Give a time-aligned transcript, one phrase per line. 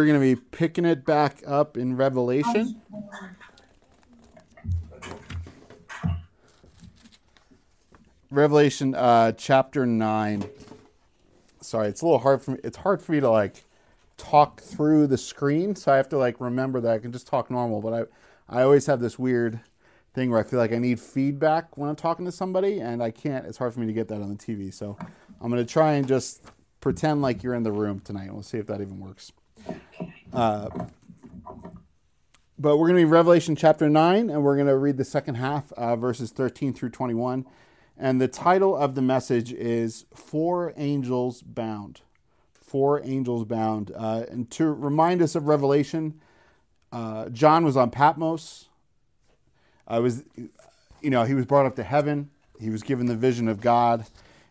[0.00, 2.80] we're going to be picking it back up in Revelation.
[8.30, 10.48] Revelation uh, chapter 9.
[11.60, 12.60] Sorry, it's a little hard for me.
[12.64, 13.64] It's hard for me to like
[14.16, 17.50] talk through the screen, so I have to like remember that I can just talk
[17.50, 18.08] normal, but
[18.48, 19.60] I I always have this weird
[20.14, 23.10] thing where I feel like I need feedback when I'm talking to somebody and I
[23.10, 23.44] can't.
[23.44, 24.72] It's hard for me to get that on the TV.
[24.72, 24.96] So
[25.42, 26.42] I'm going to try and just
[26.80, 28.32] pretend like you're in the room tonight.
[28.32, 29.30] We'll see if that even works.
[30.32, 30.68] Uh,
[32.58, 35.36] but we're going to be Revelation chapter 9, and we're going to read the second
[35.36, 37.46] half, uh, verses 13 through 21.
[37.96, 42.02] And the title of the message is Four Angels Bound.
[42.52, 43.92] Four Angels Bound.
[43.96, 46.20] Uh, and to remind us of Revelation,
[46.92, 48.68] uh, John was on Patmos.
[49.88, 50.24] I was,
[51.00, 52.30] you know, he was brought up to heaven.
[52.60, 54.06] He was given the vision of God.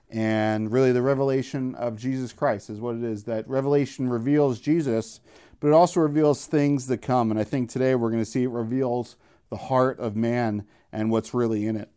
[0.09, 3.25] And really, the revelation of Jesus Christ is what it is.
[3.25, 5.19] That revelation reveals Jesus,
[5.59, 7.29] but it also reveals things that come.
[7.29, 9.17] And I think today we're going to see it reveals
[9.49, 11.89] the heart of man and what's really in it.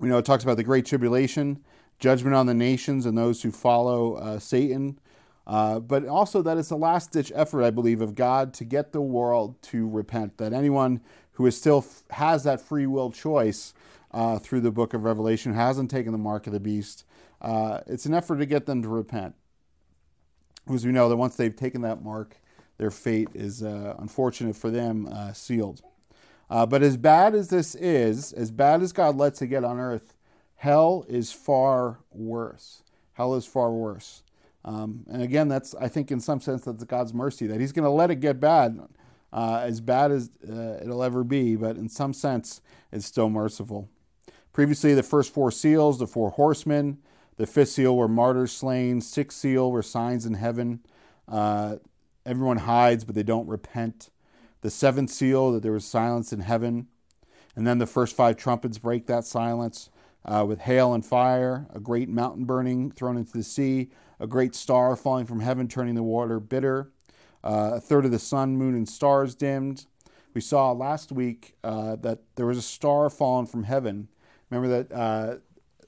[0.00, 1.62] We know it talks about the great tribulation,
[1.98, 4.98] judgment on the nations and those who follow uh, Satan,
[5.46, 8.92] uh, but also that it's a last ditch effort, I believe, of God to get
[8.92, 10.38] the world to repent.
[10.38, 11.00] That anyone
[11.32, 13.72] who is still f- has that free will choice
[14.12, 17.04] uh, through the book of Revelation, hasn't taken the mark of the beast.
[17.40, 19.34] Uh, it's an effort to get them to repent.
[20.66, 22.36] Because we know that once they've taken that mark,
[22.76, 25.82] their fate is, uh, unfortunate for them, uh, sealed.
[26.50, 29.78] Uh, but as bad as this is, as bad as God lets it get on
[29.78, 30.14] earth,
[30.56, 32.82] hell is far worse.
[33.12, 34.22] Hell is far worse.
[34.64, 37.84] Um, and again, that's, I think, in some sense, that's God's mercy, that He's going
[37.84, 38.78] to let it get bad,
[39.32, 42.60] uh, as bad as uh, it'll ever be, but in some sense,
[42.92, 43.88] it's still merciful.
[44.58, 46.98] Previously, the first four seals, the four horsemen,
[47.36, 50.80] the fifth seal were martyrs slain, sixth seal were signs in heaven.
[51.28, 51.76] Uh,
[52.26, 54.10] everyone hides, but they don't repent.
[54.62, 56.88] The seventh seal, that there was silence in heaven.
[57.54, 59.90] And then the first five trumpets break that silence
[60.24, 64.56] uh, with hail and fire, a great mountain burning thrown into the sea, a great
[64.56, 66.90] star falling from heaven, turning the water bitter.
[67.44, 69.86] Uh, a third of the sun, moon, and stars dimmed.
[70.34, 74.08] We saw last week uh, that there was a star fallen from heaven
[74.50, 75.36] Remember that uh,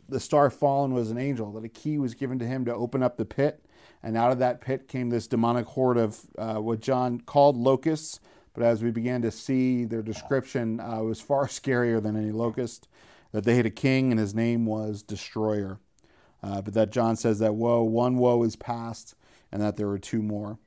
[0.08, 3.02] the star fallen was an angel, that a key was given to him to open
[3.02, 3.64] up the pit.
[4.02, 8.20] And out of that pit came this demonic horde of uh, what John called locusts.
[8.54, 12.88] But as we began to see their description, uh, was far scarier than any locust.
[13.32, 15.78] That they had a king and his name was Destroyer.
[16.42, 19.14] Uh, but that John says that woe, one woe is past,
[19.52, 20.58] and that there were two more.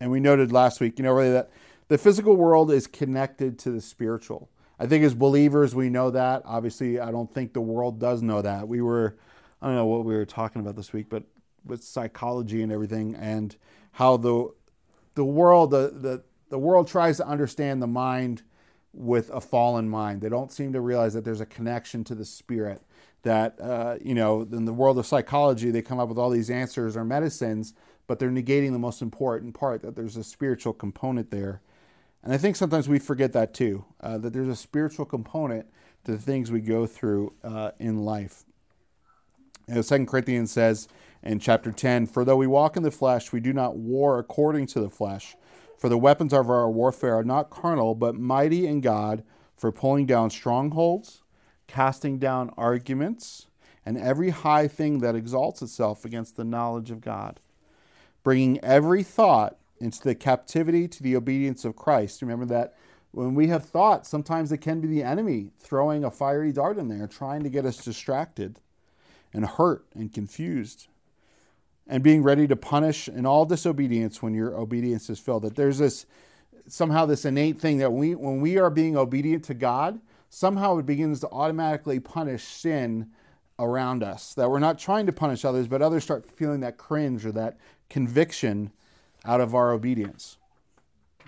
[0.00, 1.50] And we noted last week, you know, really that
[1.88, 4.50] the physical world is connected to the spiritual.
[4.78, 6.42] I think as believers, we know that.
[6.44, 8.68] Obviously, I don't think the world does know that.
[8.68, 9.16] We were,
[9.60, 11.24] I don't know what we were talking about this week, but
[11.64, 13.56] with psychology and everything, and
[13.92, 14.48] how the
[15.14, 18.42] the world the the, the world tries to understand the mind
[18.92, 20.20] with a fallen mind.
[20.20, 22.82] They don't seem to realize that there's a connection to the spirit.
[23.22, 26.50] That uh, you know, in the world of psychology, they come up with all these
[26.50, 27.74] answers or medicines,
[28.06, 31.60] but they're negating the most important part that there's a spiritual component there.
[32.22, 35.66] And I think sometimes we forget that too, uh, that there's a spiritual component
[36.04, 38.44] to the things we go through uh, in life.
[39.68, 40.88] Know, 2 Corinthians says
[41.22, 44.66] in chapter 10 For though we walk in the flesh, we do not war according
[44.68, 45.36] to the flesh.
[45.76, 49.22] For the weapons of our warfare are not carnal, but mighty in God
[49.56, 51.22] for pulling down strongholds,
[51.66, 53.46] casting down arguments,
[53.84, 57.40] and every high thing that exalts itself against the knowledge of God,
[58.22, 62.22] bringing every thought into the captivity to the obedience of Christ.
[62.22, 62.74] Remember that
[63.10, 66.88] when we have thought, sometimes it can be the enemy throwing a fiery dart in
[66.88, 68.60] there, trying to get us distracted
[69.32, 70.88] and hurt and confused.
[71.86, 75.44] And being ready to punish in all disobedience when your obedience is filled.
[75.44, 76.04] That there's this
[76.66, 79.98] somehow this innate thing that we when we are being obedient to God,
[80.28, 83.08] somehow it begins to automatically punish sin
[83.58, 84.34] around us.
[84.34, 87.56] That we're not trying to punish others, but others start feeling that cringe or that
[87.88, 88.70] conviction
[89.28, 90.38] out of our obedience.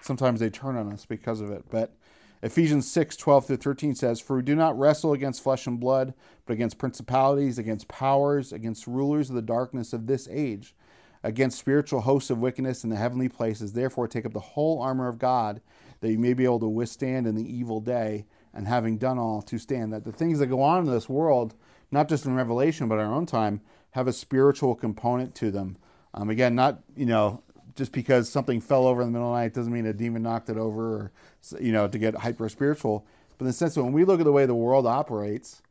[0.01, 1.67] Sometimes they turn on us because of it.
[1.71, 1.95] But
[2.43, 6.15] Ephesians 6 12 through 13 says, For we do not wrestle against flesh and blood,
[6.47, 10.75] but against principalities, against powers, against rulers of the darkness of this age,
[11.23, 13.75] against spiritual hosts of wickedness in the heavenly places.
[13.75, 15.61] Therefore, take up the whole armor of God,
[16.01, 18.25] that you may be able to withstand in the evil day,
[18.55, 19.93] and having done all, to stand.
[19.93, 21.55] That the things that go on in this world,
[21.91, 23.61] not just in Revelation, but in our own time,
[23.91, 25.77] have a spiritual component to them.
[26.15, 27.43] Um, again, not, you know,
[27.81, 30.23] just because something fell over in the middle of the night doesn't mean a demon
[30.23, 31.13] knocked it over or
[31.59, 33.05] you know to get hyper spiritual
[33.39, 35.63] but in the sense that when we look at the way the world operates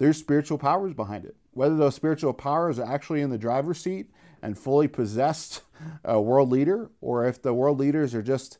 [0.00, 1.36] there's spiritual powers behind it.
[1.52, 4.06] Whether those spiritual powers are actually in the driver's seat
[4.40, 5.60] and fully possessed
[6.04, 8.58] a world leader, or if the world leaders are just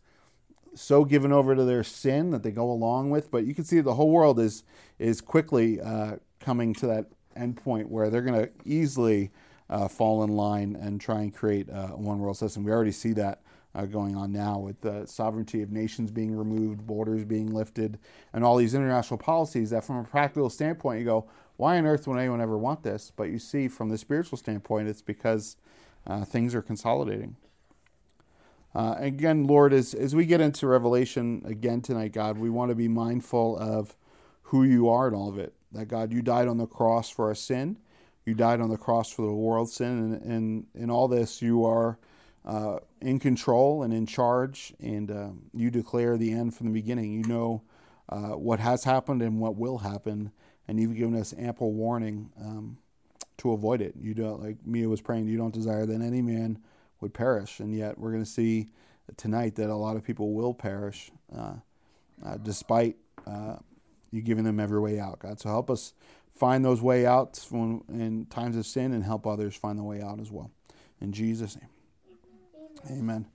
[0.75, 3.31] so given over to their sin that they go along with.
[3.31, 4.65] But you can see the whole world is
[4.99, 9.31] is quickly uh, coming to that end point where they're going to easily
[9.71, 12.65] uh, fall in line and try and create a one world system.
[12.65, 13.41] We already see that
[13.75, 17.99] uh, going on now with the sovereignty of nations being removed, borders being lifted,
[18.33, 22.07] and all these international policies that, from a practical standpoint, you go, why on earth
[22.07, 23.13] would anyone ever want this?
[23.15, 25.57] But you see, from the spiritual standpoint, it's because
[26.07, 27.37] uh, things are consolidating.
[28.75, 32.75] Uh, again, Lord, as, as we get into Revelation again tonight, God, we want to
[32.75, 33.97] be mindful of
[34.43, 35.55] who you are in all of it.
[35.73, 37.79] That, God, you died on the cross for our sin.
[38.27, 39.99] You died on the cross for the world's sin.
[39.99, 41.99] And, and in all this, you are
[42.45, 47.13] uh, in control and in charge, and uh, you declare the end from the beginning.
[47.13, 47.63] You know
[48.09, 50.33] uh, what has happened and what will happen,
[50.67, 52.79] and you've given us ample warning um,
[53.39, 53.95] to avoid it.
[54.01, 56.59] You don't, like Mia was praying, you don't desire that any man
[57.01, 58.69] would perish, and yet we're going to see
[59.17, 61.55] tonight that a lot of people will perish uh,
[62.25, 62.97] uh, despite
[63.27, 63.57] uh,
[64.11, 65.41] you giving them every way out, God.
[65.41, 65.95] So help us
[66.41, 70.01] find those way outs when, in times of sin and help others find the way
[70.01, 70.51] out as well.
[70.99, 72.99] In Jesus' name.
[72.99, 73.27] Amen.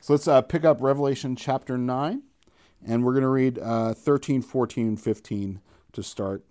[0.00, 2.20] So let's uh, pick up Revelation chapter 9,
[2.84, 5.60] and we're going to read uh, 13, 14, 15
[5.92, 6.44] to start.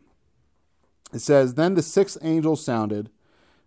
[1.13, 3.09] It says, Then the sixth angel sounded,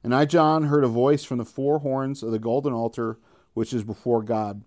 [0.02, 3.18] and I, John, heard a voice from the four horns of the golden altar
[3.52, 4.62] which is before God,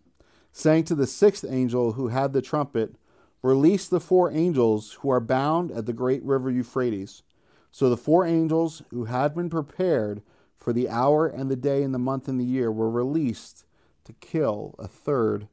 [0.51, 2.95] saying to the sixth angel who had the trumpet,
[3.41, 7.23] Release the four angels who are bound at the great river Euphrates.
[7.73, 10.21] So the four angels who had been prepared
[10.55, 13.65] for the hour and the day and the month and the year were released
[14.03, 15.47] to kill a third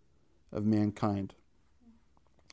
[0.53, 1.33] of mankind.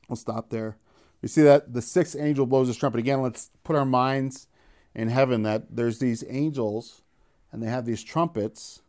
[0.07, 0.77] We'll stop there.
[1.21, 2.99] We see that the sixth angel blows his trumpet.
[2.99, 4.47] Again, let's put our minds
[4.95, 7.01] in heaven that there's these angels
[7.51, 8.81] and they have these trumpets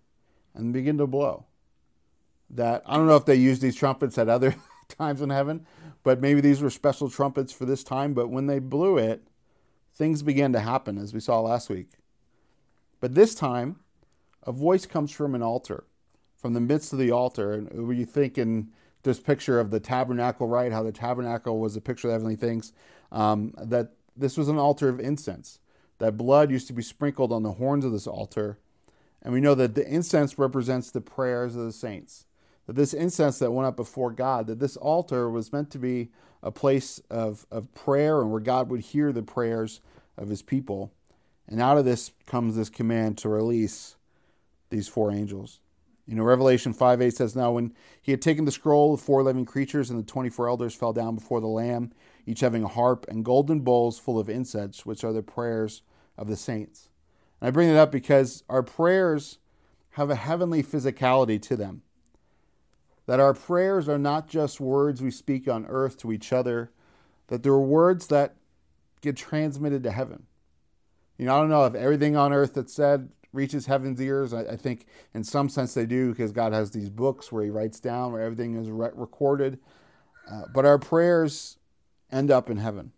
[0.55, 1.47] and begin to blow.
[2.51, 4.55] That I don't know if they use these trumpets at other
[4.89, 5.67] times in heaven,
[6.05, 8.15] but maybe these were special trumpets for this time.
[8.15, 9.25] But when they blew it,
[9.99, 11.91] things began to happen, as we saw last week.
[13.01, 13.81] But this time,
[14.45, 15.85] a voice comes from an altar
[16.39, 17.53] from the midst of the altar.
[17.53, 18.69] And you thinking
[19.03, 20.73] this picture of the tabernacle, right?
[20.73, 22.73] How the tabernacle was a picture of heavenly things.
[23.11, 25.59] Um, that this was an altar of incense.
[25.99, 28.59] That blood used to be sprinkled on the horns of this altar.
[29.21, 32.27] And we know that the incense represents the prayers of the saints.
[32.67, 36.11] That this incense that went up before God, that this altar was meant to be
[36.43, 39.81] a place of, of prayer and where God would hear the prayers
[40.17, 40.93] of his people.
[41.47, 43.97] And out of this comes this command to release
[44.71, 45.61] these four angels.
[46.07, 49.23] You know, Revelation 5 8 says, Now when he had taken the scroll, the four
[49.23, 51.93] living creatures and the 24 elders fell down before the Lamb,
[52.27, 55.83] each having a harp and golden bowls full of incense, which are the prayers
[56.17, 56.89] of the saints.
[57.41, 59.39] And I bring it up because our prayers
[59.93, 61.83] have a heavenly physicality to them.
[63.09, 66.71] That our prayers are not just words we speak on earth to each other,
[67.29, 68.35] that they're words that
[69.01, 70.27] get transmitted to heaven.
[71.17, 74.35] You know, I don't know if everything on earth that's said reaches heaven's ears.
[74.35, 74.85] I, I, think
[75.15, 78.21] in some sense they do because God has these books where He writes down where
[78.21, 79.59] everything is re- recorded.
[80.31, 81.57] Uh, but our prayers
[82.13, 82.93] end up in heaven.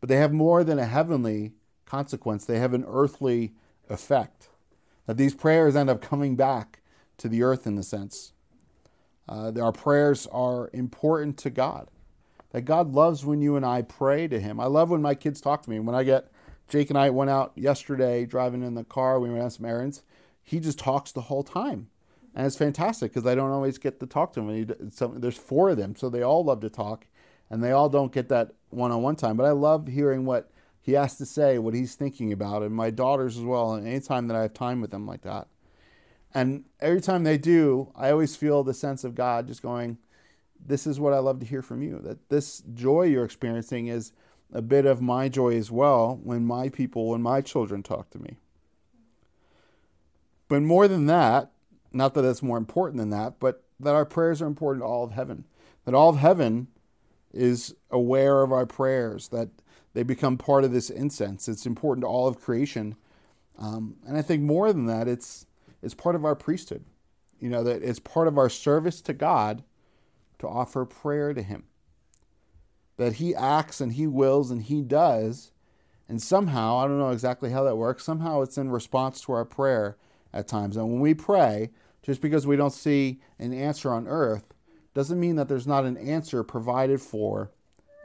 [0.00, 1.52] But they have more than a heavenly
[1.86, 3.54] consequence, they have an earthly
[3.88, 4.50] effect.
[5.06, 6.82] That these prayers end up coming back
[7.16, 8.34] to the earth in a sense.
[9.30, 11.88] Uh, our prayers are important to God.
[12.50, 14.58] That God loves when you and I pray to Him.
[14.58, 15.78] I love when my kids talk to me.
[15.78, 16.32] When I get
[16.68, 19.20] Jake and I went out yesterday driving in the car.
[19.20, 20.02] We went on some errands.
[20.42, 21.88] He just talks the whole time.
[22.34, 24.54] And it's fantastic because I don't always get to talk to him.
[24.54, 27.06] He, there's four of them, so they all love to talk,
[27.50, 29.36] and they all don't get that one-on-one time.
[29.36, 32.90] But I love hearing what he has to say, what he's thinking about, and my
[32.90, 33.74] daughters as well.
[33.74, 35.48] And anytime that I have time with them like that,
[36.34, 39.98] and every time they do, I always feel the sense of God just going,
[40.64, 41.98] "This is what I love to hear from you.
[41.98, 44.12] That this joy you're experiencing is."
[44.52, 48.18] a bit of my joy as well when my people, when my children talk to
[48.18, 48.36] me.
[50.48, 51.52] But more than that,
[51.92, 55.04] not that it's more important than that, but that our prayers are important to all
[55.04, 55.44] of heaven.
[55.84, 56.68] That all of heaven
[57.32, 59.48] is aware of our prayers, that
[59.94, 61.48] they become part of this incense.
[61.48, 62.96] It's important to all of creation.
[63.58, 65.46] Um, and I think more than that, it's,
[65.82, 66.84] it's part of our priesthood.
[67.38, 69.62] You know, that it's part of our service to God
[70.38, 71.64] to offer prayer to Him
[73.00, 75.52] that he acts and he wills and he does.
[76.06, 79.46] And somehow, I don't know exactly how that works, somehow it's in response to our
[79.46, 79.96] prayer
[80.34, 80.76] at times.
[80.76, 81.70] And when we pray,
[82.02, 84.52] just because we don't see an answer on earth,
[84.92, 87.50] doesn't mean that there's not an answer provided for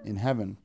[0.06, 0.56] in heaven.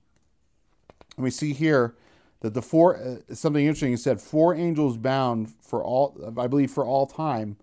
[1.17, 1.97] And we see here
[2.41, 6.71] That the four, uh, something interesting, he said, four angels bound for all, I believe
[6.71, 7.57] for all time,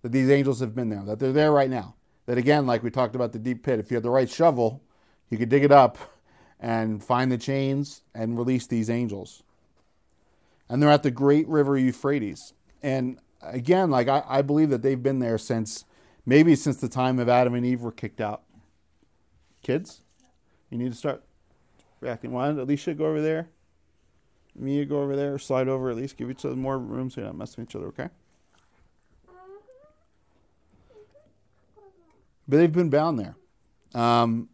[0.00, 1.94] that these angels have been there, that they're there right now.
[2.26, 4.82] That again, like we talked about the deep pit, if you had the right shovel,
[5.28, 5.98] you could dig it up
[6.60, 9.42] and find the chains and release these angels.
[10.68, 12.54] And they're at the great river Euphrates.
[12.82, 15.84] And again, like I, I believe that they've been there since
[16.24, 18.42] maybe since the time of Adam and Eve were kicked out.
[19.62, 20.00] Kids,
[20.70, 21.22] you need to start
[22.00, 22.32] reacting.
[22.32, 23.48] Why don't Alicia go over there?
[24.54, 27.28] Mia go over there, slide over at least, give each other more room so you're
[27.28, 28.08] not messing with each other, okay?
[32.48, 33.36] But they've been bound there.
[33.94, 34.48] Um,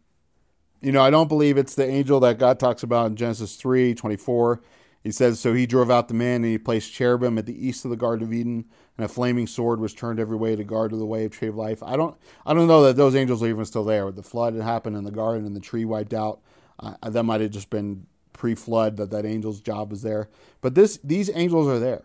[0.81, 3.93] you know, I don't believe it's the angel that God talks about in Genesis 3
[3.93, 4.61] 24.
[5.03, 7.85] He says, So he drove out the man, and he placed cherubim at the east
[7.85, 8.65] of the Garden of Eden,
[8.97, 11.55] and a flaming sword was turned every way to guard the way of tree of
[11.55, 11.81] life.
[11.83, 12.15] I don't,
[12.45, 14.11] I don't know that those angels are even still there.
[14.11, 16.41] The flood had happened in the garden, and the tree wiped out.
[16.79, 18.05] Uh, that might have just been
[18.39, 20.29] pre-flood that that angel's job was there.
[20.61, 22.03] But this, these angels are there.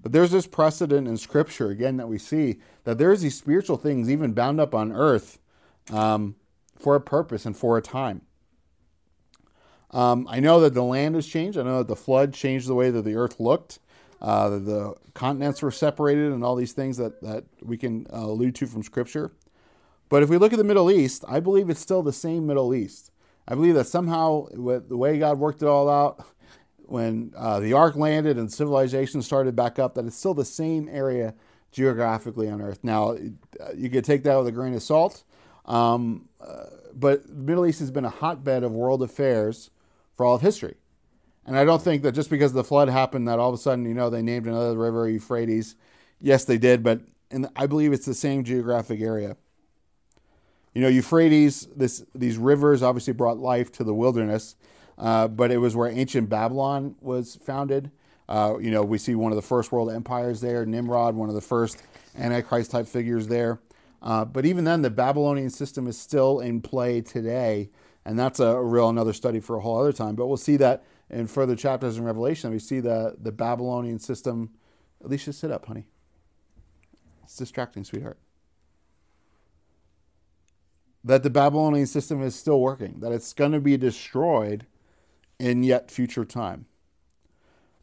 [0.00, 4.08] But there's this precedent in Scripture again that we see that there's these spiritual things
[4.08, 5.38] even bound up on earth
[5.92, 6.36] um,
[6.78, 8.22] for a purpose and for a time.
[9.90, 11.58] Um, I know that the land has changed.
[11.58, 13.78] I know that the flood changed the way that the earth looked.
[14.20, 18.54] Uh, the continents were separated, and all these things that, that we can uh, allude
[18.54, 19.32] to from Scripture.
[20.08, 22.74] But if we look at the Middle East, I believe it's still the same Middle
[22.74, 23.11] East.
[23.48, 26.24] I believe that somehow, with the way God worked it all out,
[26.78, 30.88] when uh, the ark landed and civilization started back up, that it's still the same
[30.88, 31.34] area
[31.70, 32.80] geographically on Earth.
[32.82, 33.16] Now,
[33.74, 35.24] you could take that with a grain of salt,
[35.64, 39.70] um, uh, but the Middle East has been a hotbed of world affairs
[40.16, 40.76] for all of history.
[41.46, 43.86] And I don't think that just because the flood happened that all of a sudden,
[43.86, 45.74] you know, they named another river Euphrates.
[46.20, 47.00] Yes, they did, but
[47.56, 49.36] I believe it's the same geographic area.
[50.74, 54.56] You know, Euphrates, this, these rivers obviously brought life to the wilderness,
[54.98, 57.90] uh, but it was where ancient Babylon was founded.
[58.28, 61.34] Uh, you know, we see one of the first world empires there, Nimrod, one of
[61.34, 61.82] the first
[62.16, 63.60] Antichrist type figures there.
[64.00, 67.68] Uh, but even then, the Babylonian system is still in play today
[68.04, 70.14] and that's a, real another study for a whole other time.
[70.14, 72.50] But we'll see that in further chapters in Revelation.
[72.50, 74.50] We see the the Babylonian system.
[75.04, 75.84] Alicia, sit up, honey.
[77.24, 78.18] It's distracting, sweetheart.
[81.04, 83.00] That the Babylonian system is still working.
[83.00, 84.66] That it's going to be destroyed
[85.38, 86.66] in yet future time.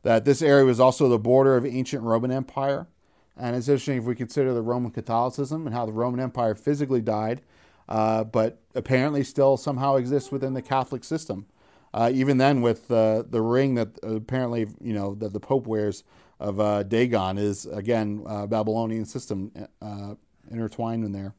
[0.04, 2.88] That this area was also the border of ancient Roman Empire.
[3.36, 7.02] And it's interesting if we consider the Roman Catholicism and how the Roman Empire physically
[7.02, 7.42] died
[7.90, 11.48] uh, but apparently still somehow exists within the Catholic system.
[11.92, 16.04] Uh, even then, with uh, the ring that apparently you know that the Pope wears
[16.40, 20.14] of uh, Dagon is again uh, Babylonian system uh,
[20.52, 21.34] intertwined in there.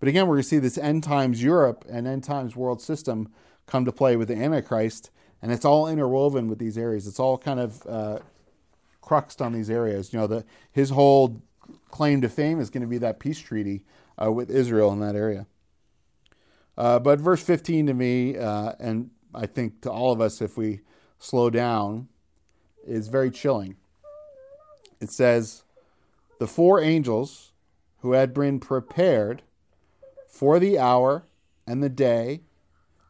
[0.00, 3.30] But again, we're going to see this end times Europe and end times world system
[3.66, 7.06] come to play with the Antichrist, and it's all interwoven with these areas.
[7.06, 8.18] It's all kind of uh,
[9.00, 10.12] cruxed on these areas.
[10.12, 11.40] You know, the his whole
[11.90, 13.84] claim to fame is going to be that peace treaty
[14.18, 15.46] with Israel in that area.
[16.76, 20.56] Uh, but verse 15 to me, uh, and I think to all of us, if
[20.56, 20.80] we
[21.18, 22.08] slow down,
[22.86, 23.76] is very chilling.
[25.00, 25.64] It says,
[26.38, 27.52] The four angels
[27.98, 29.42] who had been prepared
[30.40, 31.26] for the hour
[31.66, 32.40] and the day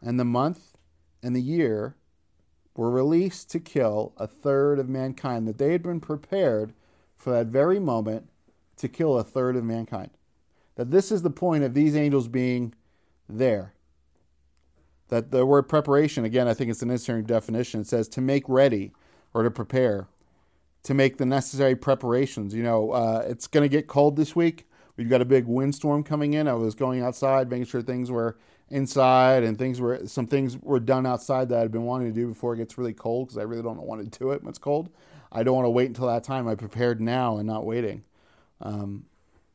[0.03, 0.77] and the month
[1.23, 1.95] and the year
[2.75, 6.73] were released to kill a third of mankind, that they had been prepared
[7.17, 8.29] for that very moment
[8.77, 10.11] to kill a third of mankind.
[10.75, 12.75] That this is the point of these angels being
[13.29, 13.75] there.
[15.07, 17.83] That the word preparation, again, I think it's an interesting definition.
[17.83, 18.91] It says to make ready
[19.33, 20.09] or to prepare,
[20.83, 22.57] to make the necessary preparations.
[22.57, 24.67] You know, uh, it's going to get cold this week.
[25.01, 26.47] We've got a big windstorm coming in.
[26.47, 28.37] I was going outside, making sure things were
[28.69, 32.27] inside and things were some things were done outside that I'd been wanting to do
[32.27, 34.59] before it gets really cold because I really don't want to do it when it's
[34.59, 34.91] cold.
[35.33, 36.47] I don't want to wait until that time.
[36.47, 38.05] I prepared now and not waiting.
[38.61, 39.07] Um,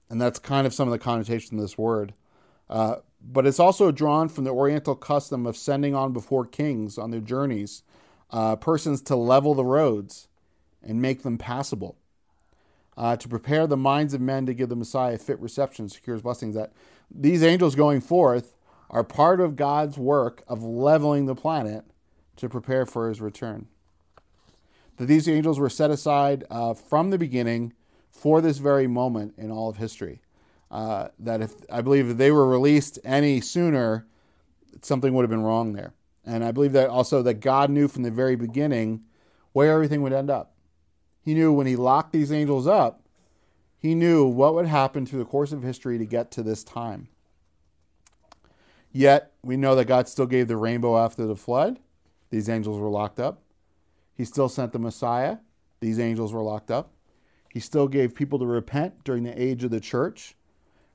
[0.10, 2.16] and that's kind of some of the connotation of this word.
[2.68, 7.12] Uh, but it's also drawn from the Oriental custom of sending on before kings on
[7.12, 7.84] their journeys
[8.32, 10.28] uh, persons to level the roads
[10.82, 11.98] and make them passable,
[12.98, 16.22] uh, to prepare the minds of men to give the Messiah a fit reception, secures
[16.22, 16.56] blessings.
[16.56, 16.72] That
[17.12, 18.56] these angels going forth
[18.90, 21.86] are part of God's work of leveling the planet
[22.38, 23.68] to prepare for his return.
[24.98, 27.74] That these angels were set aside uh, from the beginning
[28.10, 30.22] for this very moment in all of history.
[30.72, 34.08] Uh, that if I believe if they were released any sooner,
[34.82, 35.94] something would have been wrong there.
[36.26, 39.04] And I believe that also that God knew from the very beginning
[39.52, 40.55] where everything would end up.
[41.26, 43.02] He knew when he locked these angels up,
[43.80, 47.08] he knew what would happen through the course of history to get to this time.
[48.92, 51.80] Yet, we know that God still gave the rainbow after the flood.
[52.30, 53.42] These angels were locked up.
[54.14, 55.38] He still sent the Messiah.
[55.80, 56.92] These angels were locked up.
[57.52, 60.36] He still gave people to repent during the age of the church,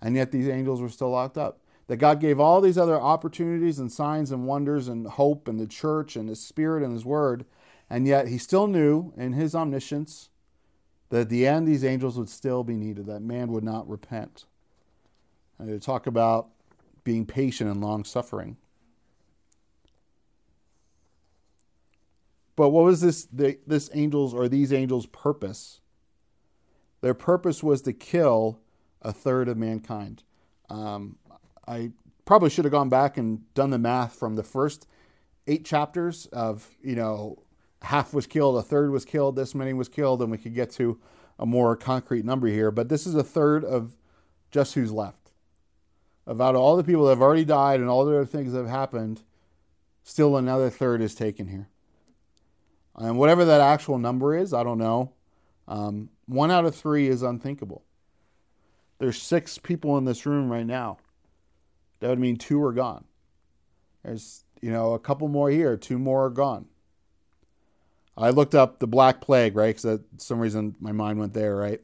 [0.00, 1.58] and yet these angels were still locked up.
[1.88, 5.66] That God gave all these other opportunities and signs and wonders and hope and the
[5.66, 7.44] church and His Spirit and His Word,
[7.90, 10.30] and yet He still knew in His omniscience
[11.10, 14.46] that at the end these angels would still be needed, that man would not repent.
[15.58, 16.48] And to talk about
[17.04, 18.56] being patient and long suffering.
[22.56, 25.80] But what was this this angels or these angels' purpose?
[27.00, 28.60] Their purpose was to kill
[29.00, 30.22] a third of mankind.
[30.68, 31.16] Um,
[31.66, 31.92] I
[32.26, 34.86] probably should have gone back and done the math from the first
[35.46, 37.42] eight chapters of you know
[37.82, 40.70] half was killed, a third was killed, this many was killed, and we could get
[40.72, 40.98] to
[41.38, 42.70] a more concrete number here.
[42.70, 43.96] But this is a third of
[44.50, 45.32] just who's left.
[46.26, 48.68] About all the people that have already died and all the other things that have
[48.68, 49.22] happened,
[50.04, 51.68] still another third is taken here.
[52.94, 55.12] And whatever that actual number is, I don't know.
[55.66, 57.84] Um, one out of three is unthinkable.
[58.98, 60.98] There's six people in this room right now.
[62.00, 63.04] That would mean two are gone.
[64.04, 66.66] There's, you know, a couple more here, two more are gone.
[68.20, 69.74] I looked up the Black Plague, right?
[69.74, 71.80] Because some reason my mind went there, right?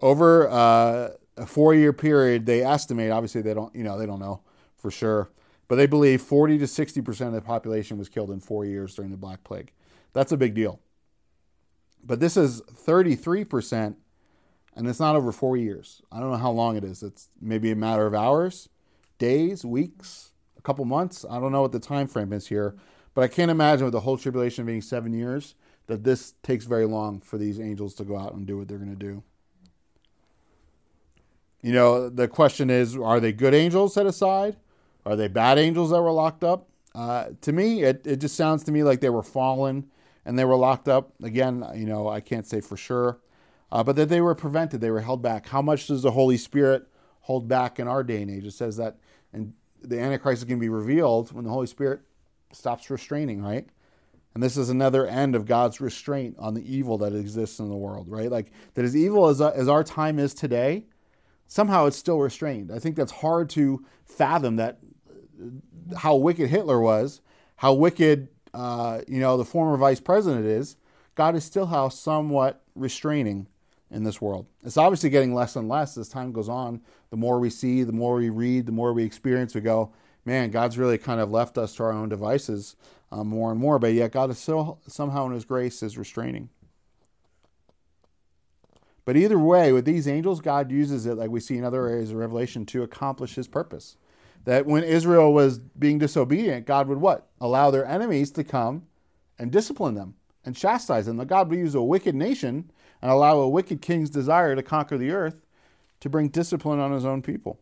[0.00, 3.10] Over uh, a four-year period, they estimate.
[3.10, 4.40] Obviously, they don't, you know, they don't know
[4.76, 5.30] for sure,
[5.66, 8.94] but they believe 40 to 60 percent of the population was killed in four years
[8.94, 9.72] during the Black Plague.
[10.14, 10.80] That's a big deal.
[12.02, 13.96] But this is 33 percent,
[14.74, 16.00] and it's not over four years.
[16.10, 17.02] I don't know how long it is.
[17.02, 18.70] It's maybe a matter of hours,
[19.18, 21.26] days, weeks, a couple months.
[21.28, 22.74] I don't know what the time frame is here
[23.18, 25.56] but I can't imagine with the whole tribulation being seven years
[25.88, 28.78] that this takes very long for these angels to go out and do what they're
[28.78, 29.24] going to do.
[31.60, 34.54] You know, the question is are they good angels set aside?
[35.04, 36.68] Are they bad angels that were locked up?
[36.94, 39.90] Uh, to me, it, it just sounds to me like they were fallen
[40.24, 41.12] and they were locked up.
[41.20, 43.18] Again, you know, I can't say for sure,
[43.72, 45.48] uh, but that they were prevented, they were held back.
[45.48, 46.86] How much does the Holy Spirit
[47.22, 48.44] hold back in our day and age?
[48.44, 48.98] It says that
[49.32, 52.02] and the Antichrist is going to be revealed when the Holy Spirit
[52.52, 53.66] stops restraining, right?
[54.34, 57.76] And this is another end of God's restraint on the evil that exists in the
[57.76, 58.30] world, right?
[58.30, 60.84] Like that as evil as, as our time is today,
[61.46, 62.70] somehow it's still restrained.
[62.70, 64.78] I think that's hard to fathom that
[65.10, 67.20] uh, how wicked Hitler was,
[67.56, 70.76] how wicked uh, you know the former vice president is.
[71.14, 73.48] God is still how somewhat restraining
[73.90, 74.46] in this world.
[74.62, 76.80] It's obviously getting less and less as time goes on.
[77.10, 79.92] The more we see, the more we read, the more we experience, we go,
[80.28, 82.76] man, God's really kind of left us to our own devices
[83.10, 86.50] um, more and more, but yet God is still somehow in His grace is restraining.
[89.06, 92.10] But either way, with these angels, God uses it, like we see in other areas
[92.10, 93.96] of Revelation, to accomplish His purpose.
[94.44, 97.28] That when Israel was being disobedient, God would what?
[97.40, 98.82] Allow their enemies to come
[99.38, 100.14] and discipline them
[100.44, 101.16] and chastise them.
[101.16, 104.98] That God would use a wicked nation and allow a wicked king's desire to conquer
[104.98, 105.46] the earth
[106.00, 107.60] to bring discipline on His own people.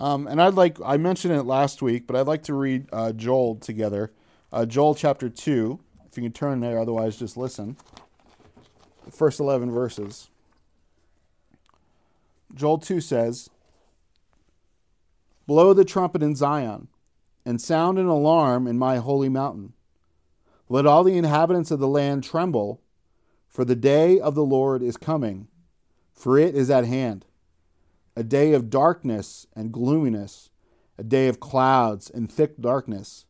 [0.00, 3.12] Um, and I'd like, I mentioned it last week, but I'd like to read uh,
[3.12, 4.10] Joel together.
[4.50, 7.76] Uh, Joel chapter 2, if you can turn there, otherwise just listen.
[9.04, 10.30] The first 11 verses.
[12.54, 13.50] Joel 2 says,
[15.46, 16.88] Blow the trumpet in Zion,
[17.44, 19.74] and sound an alarm in my holy mountain.
[20.70, 22.80] Let all the inhabitants of the land tremble,
[23.48, 25.48] for the day of the Lord is coming,
[26.14, 27.26] for it is at hand
[28.16, 30.50] a day of darkness and gloominess,
[30.98, 33.26] a day of clouds and thick darkness,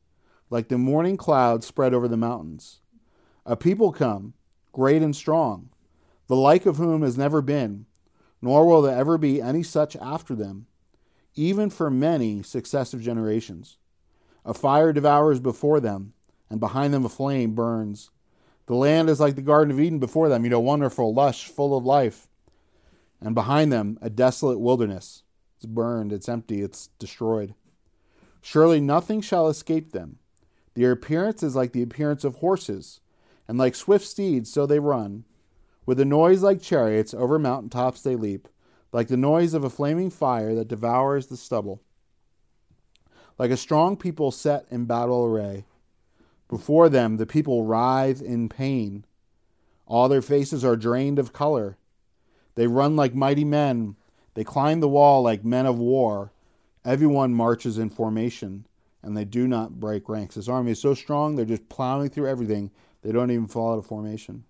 [0.48, 2.80] like the morning clouds spread over the mountains.
[3.44, 4.34] A people come,
[4.72, 5.68] great and strong,
[6.26, 7.86] the like of whom has never been,
[8.42, 10.66] nor will there ever be any such after them,
[11.34, 13.76] even for many successive generations.
[14.44, 16.14] A fire devours before them,
[16.48, 18.10] and behind them a flame burns.
[18.66, 21.76] The land is like the Garden of Eden before them, you know, wonderful, lush, full
[21.76, 22.29] of life
[23.20, 25.22] and behind them a desolate wilderness.
[25.56, 27.54] It's burned, it's empty, it's destroyed.
[28.40, 30.18] Surely nothing shall escape them.
[30.74, 33.00] Their appearance is like the appearance of horses,
[33.46, 35.24] and like swift steeds, so they run.
[35.84, 38.48] With a noise like chariots, over mountain tops they leap,
[38.92, 41.82] like the noise of a flaming fire that devours the stubble.
[43.38, 45.64] Like a strong people set in battle array.
[46.48, 49.04] Before them, the people writhe in pain.
[49.86, 51.76] All their faces are drained of color.
[52.54, 53.96] They run like mighty men.
[54.34, 56.32] They climb the wall like men of war.
[56.84, 58.66] Everyone marches in formation,
[59.02, 60.34] and they do not break ranks.
[60.34, 62.70] This army is so strong, they're just plowing through everything.
[63.02, 64.44] They don't even fall out of formation.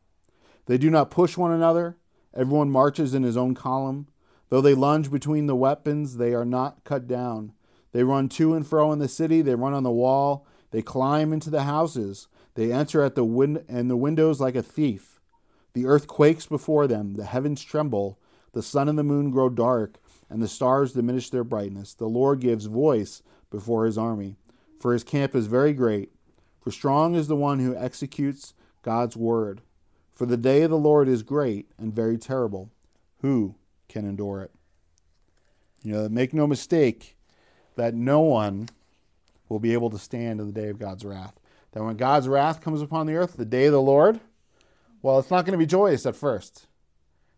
[0.66, 1.96] They do not push one another.
[2.34, 4.06] Everyone marches in his own column.
[4.48, 7.52] Though they lunge between the weapons, they are not cut down.
[7.92, 9.42] They run to and fro in the city.
[9.42, 10.46] They run on the wall.
[10.70, 12.28] They climb into the houses.
[12.54, 15.09] They enter at the win- and the windows like a thief.
[15.72, 18.18] The earth quakes before them, the heavens tremble,
[18.52, 21.94] the sun and the moon grow dark, and the stars diminish their brightness.
[21.94, 24.36] The Lord gives voice before his army,
[24.80, 26.12] for his camp is very great.
[26.60, 29.62] For strong is the one who executes God's word.
[30.12, 32.70] For the day of the Lord is great and very terrible.
[33.22, 33.54] Who
[33.88, 34.50] can endure it?
[35.82, 37.16] You know, make no mistake
[37.76, 38.68] that no one
[39.48, 41.40] will be able to stand in the day of God's wrath.
[41.72, 44.20] That when God's wrath comes upon the earth, the day of the Lord,
[45.02, 46.66] well, it's not going to be joyous at first.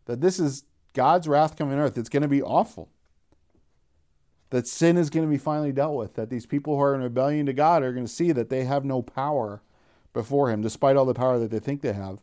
[0.06, 1.98] That this is God's wrath coming on earth.
[1.98, 2.88] It's going to be awful.
[4.50, 6.14] That sin is going to be finally dealt with.
[6.14, 8.64] That these people who are in rebellion to God are going to see that they
[8.64, 9.62] have no power
[10.12, 12.20] before Him, despite all the power that they think they have.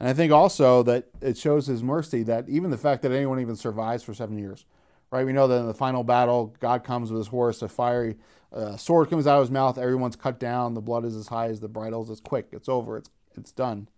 [0.00, 3.40] And I think also that it shows His mercy that even the fact that anyone
[3.40, 4.64] even survives for seven years,
[5.10, 5.24] right?
[5.24, 8.16] We know that in the final battle, God comes with His horse, a fiery
[8.52, 11.46] uh, sword comes out of His mouth, everyone's cut down, the blood is as high
[11.46, 13.88] as the bridles, it's quick, it's over, it's it's done.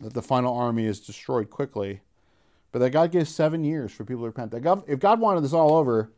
[0.00, 2.00] That the final army is destroyed quickly.
[2.72, 4.50] But that God gives seven years for people to repent.
[4.50, 6.10] That God, if God wanted this all over,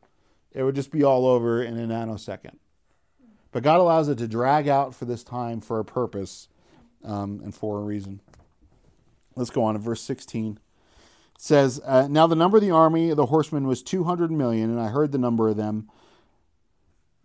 [0.52, 2.56] it would just be all over in a nanosecond.
[3.52, 6.48] But God allows it to drag out for this time for a purpose
[7.04, 8.20] um, and for a reason.
[9.34, 10.58] Let's go on to verse 16.
[11.34, 14.70] It says, uh, Now the number of the army of the horsemen was 200 million,
[14.70, 15.90] and I heard the number of them.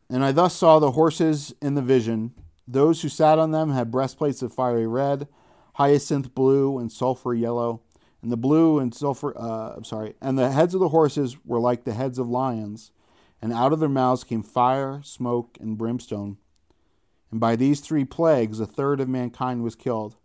[0.09, 2.33] And I thus saw the horses in the vision.
[2.67, 5.29] Those who sat on them had breastplates of fiery red,
[5.81, 7.81] hyacinth blue, and sulfur yellow
[8.21, 11.59] and the blue and sulfur uh, I'm sorry, and the heads of the horses were
[11.59, 12.91] like the heads of lions,
[13.41, 16.37] and out of their mouths came fire, smoke, and brimstone.
[17.31, 20.17] And by these three plagues a third of mankind was killed,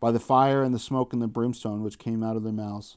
[0.00, 2.96] by the fire and the smoke and the brimstone which came out of their mouths.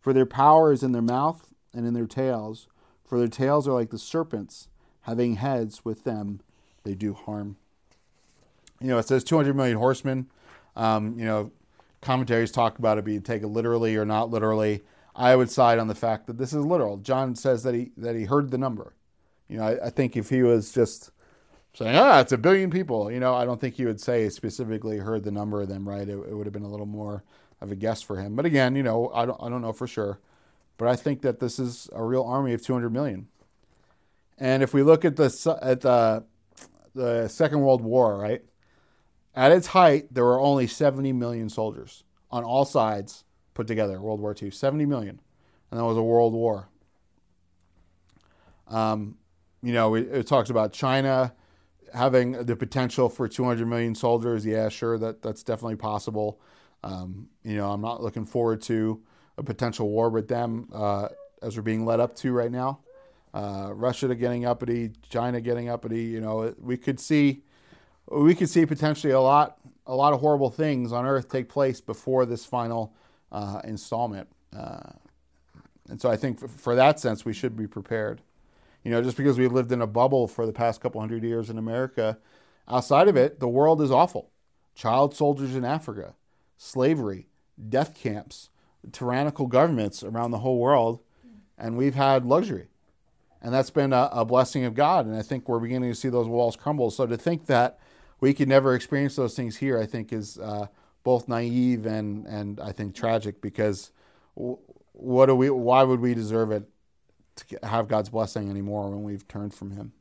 [0.00, 2.68] For their power is in their mouth and in their tails,
[3.04, 4.68] for their tails are like the serpents,
[5.02, 6.40] having heads with them
[6.84, 7.56] they do harm.
[8.80, 10.28] You know, it says 200 million horsemen.
[10.76, 11.52] Um, you know,
[12.00, 14.84] commentaries talk about it being taken literally or not literally.
[15.14, 16.98] I would side on the fact that this is literal.
[16.98, 18.94] John says that he that he heard the number.
[19.48, 21.10] You know, I, I think if he was just
[21.74, 24.98] saying, "Ah, it's a billion people," you know, I don't think he would say specifically
[24.98, 25.88] heard the number of them.
[25.88, 26.08] Right?
[26.08, 27.24] It, it would have been a little more
[27.60, 28.36] of a guess for him.
[28.36, 30.20] But again, you know, I don't I don't know for sure.
[30.78, 33.28] But I think that this is a real army of 200 million.
[34.38, 36.24] And if we look at the at the
[36.94, 38.42] the Second World War, right?
[39.36, 44.20] At its height, there were only 70 million soldiers on all sides put together, World
[44.20, 44.50] War II.
[44.50, 45.20] 70 million.
[45.70, 46.68] And that was a world war.
[48.68, 49.18] Um,
[49.62, 51.34] you know, it, it, talks about China
[51.92, 54.44] having the potential for 200 million soldiers.
[54.44, 56.40] Yeah, sure, that, that's definitely possible.
[56.82, 59.02] Um, you know, I'm not looking forward to
[59.38, 61.08] a potential war with them uh,
[61.42, 62.80] as we're being led up to right now.
[63.34, 66.04] Uh, Russia getting uppity, China getting uppity.
[66.04, 67.42] You know, we could see
[68.10, 71.80] we could see potentially a lot a lot of horrible things on earth take place
[71.80, 72.92] before this final
[73.32, 74.90] uh, installment uh,
[75.88, 78.20] and so i think for, for, that sense we should be prepared.
[78.84, 81.50] You know just because we lived in a bubble for the past couple hundred years
[81.50, 82.18] in america
[82.68, 84.30] outside of it the world is awful.
[84.74, 86.14] Child soldiers in africa
[86.56, 87.26] slavery
[87.68, 88.50] death camps
[88.92, 91.00] tyrannical governments around the whole world
[91.58, 92.68] and we've had luxury.
[93.42, 96.08] And that's been a, a blessing of god and i think we're beginning to see
[96.08, 96.90] those walls crumble.
[96.90, 97.80] So to think that
[98.20, 100.66] we could never experience those things here, I think is uh,
[101.04, 103.92] both naive and, and I think tragic because
[104.34, 106.64] what do we, why would we deserve it
[107.36, 109.92] to have God's blessing anymore when we've turned from Him?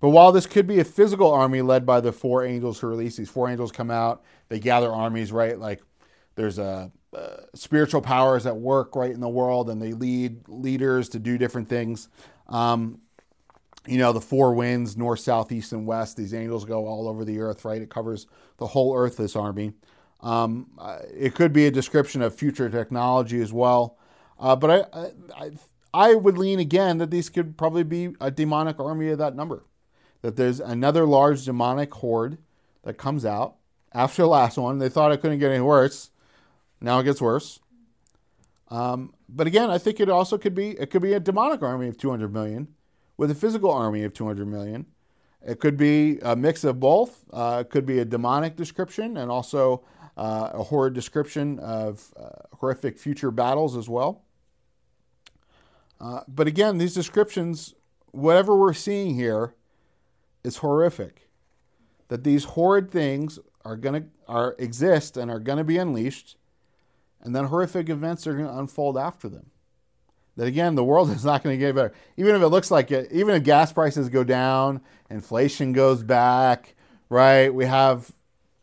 [0.00, 3.16] But while this could be a physical army led by the four angels who release
[3.16, 5.58] these four angels come out, they gather armies, right?
[5.58, 5.82] Like
[6.36, 6.92] there's a,
[7.54, 11.68] spiritual powers at work right in the world, and they lead leaders to do different
[11.68, 12.08] things.
[12.48, 13.00] Um,
[13.88, 16.16] you know, the four winds, north, south, east, and west.
[16.16, 17.80] These angels go all over the earth, right?
[17.80, 18.26] It covers
[18.58, 19.72] the whole earth, this army.
[20.20, 23.96] Um, uh, it could be a description of future technology as well.
[24.38, 25.50] Uh, but I, I,
[25.94, 29.64] I would lean again that these could probably be a demonic army of that number.
[30.22, 32.38] That there's another large demonic horde
[32.82, 33.56] that comes out
[33.92, 34.78] after the last one.
[34.78, 36.10] They thought it couldn't get any worse.
[36.80, 37.60] Now it gets worse.
[38.68, 41.88] Um, but again, I think it also could be it could be a demonic army
[41.88, 42.68] of 200 million
[43.18, 44.86] with a physical army of 200 million.
[45.46, 47.24] It could be a mix of both.
[47.30, 49.84] Uh, it could be a demonic description and also
[50.16, 54.22] uh, a horrid description of uh, horrific future battles as well.
[56.00, 57.74] Uh, but again, these descriptions,
[58.12, 59.54] whatever we're seeing here,
[60.44, 61.28] is horrific.
[62.08, 66.36] That these horrid things are going to are exist and are going to be unleashed,
[67.20, 69.50] and then horrific events are going to unfold after them
[70.38, 71.92] that again, the world is not going to get better.
[72.16, 76.74] Even if it looks like it, even if gas prices go down, inflation goes back,
[77.10, 77.52] right?
[77.52, 78.12] We have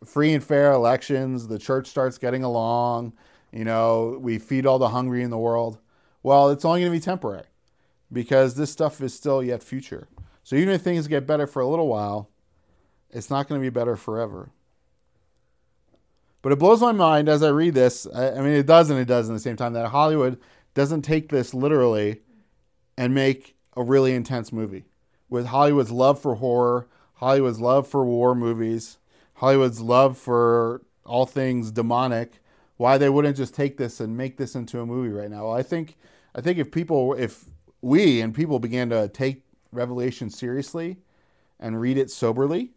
[0.04, 1.46] free and fair elections.
[1.46, 3.12] The church starts getting along.
[3.52, 5.78] You know, we feed all the hungry in the world.
[6.22, 7.44] Well, it's only going to be temporary
[8.10, 10.08] because this stuff is still yet future.
[10.44, 12.30] So even if things get better for a little while,
[13.10, 14.50] it's not going to be better forever.
[16.40, 18.06] But it blows my mind as I read this.
[18.14, 20.38] I, mean, it does and it does at the same time that Hollywood
[20.76, 22.20] doesn't take this literally
[22.98, 24.84] and make a really intense movie.
[25.30, 28.98] With Hollywood's love for horror, Hollywood's love for war movies,
[29.36, 32.42] Hollywood's love for all things demonic,
[32.76, 35.46] why they wouldn't just take this and make this into a movie right now.
[35.46, 35.96] Well, I think
[36.34, 37.46] I think if people if
[37.80, 40.98] we and people began to take Revelation seriously
[41.58, 42.72] and read it soberly,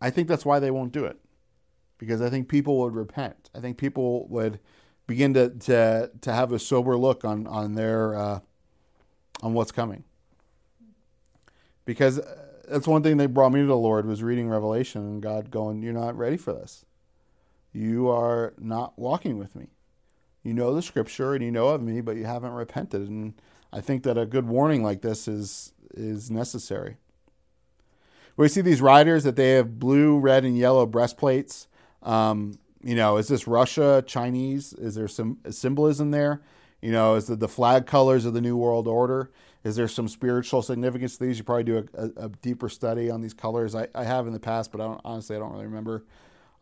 [0.00, 1.18] I think that's why they won't do it.
[1.98, 3.50] Because I think people would repent.
[3.52, 4.60] I think people would
[5.10, 8.40] begin to to, to have a sober look on on their uh,
[9.42, 10.04] on what's coming.
[11.84, 15.20] Because uh, that's one thing that brought me to the Lord was reading Revelation and
[15.20, 16.84] God going, "You're not ready for this.
[17.72, 19.66] You are not walking with me.
[20.44, 23.34] You know the Scripture and you know of me, but you haven't repented." And
[23.72, 26.98] I think that a good warning like this is is necessary.
[28.36, 31.66] We see these riders that they have blue, red, and yellow breastplates.
[32.04, 34.72] Um, you know, is this Russia, Chinese?
[34.72, 36.40] Is there some symbolism there?
[36.80, 39.30] You know, is it the flag colors of the New World Order?
[39.64, 41.36] Is there some spiritual significance to these?
[41.36, 43.74] You probably do a, a, a deeper study on these colors.
[43.74, 46.04] I, I, have in the past, but I don't, honestly, I don't really remember.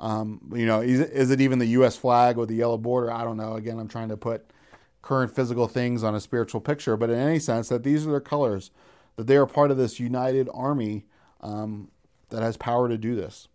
[0.00, 1.96] Um, you know, is, is it even the U.S.
[1.96, 3.12] flag with the yellow border?
[3.12, 3.54] I don't know.
[3.54, 4.50] Again, I'm trying to put
[5.02, 8.20] current physical things on a spiritual picture, but in any sense, that these are their
[8.20, 8.72] colors,
[9.14, 11.04] that they are part of this united army
[11.40, 11.90] um,
[12.30, 13.46] that has power to do this.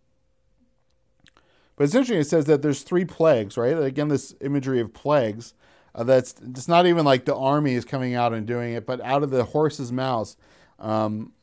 [1.76, 2.20] But it's interesting.
[2.20, 3.78] It says that there's three plagues, right?
[3.78, 5.54] Again, this imagery of plagues.
[5.96, 9.02] Uh, that's it's not even like the army is coming out and doing it, but
[9.02, 10.38] out of the horse's mouths
[10.80, 11.34] um,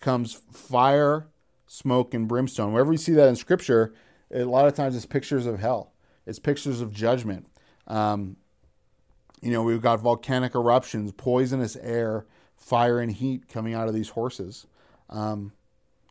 [0.00, 1.28] comes fire,
[1.66, 2.72] smoke, and brimstone.
[2.72, 3.94] Wherever we see that in Scripture,
[4.30, 5.92] a lot of times it's pictures of hell.
[6.26, 7.46] It's pictures of judgment.
[7.86, 8.36] Um,
[9.40, 14.10] you know, we've got volcanic eruptions, poisonous air, fire and heat coming out of these
[14.10, 14.66] horses.
[15.08, 15.52] Um,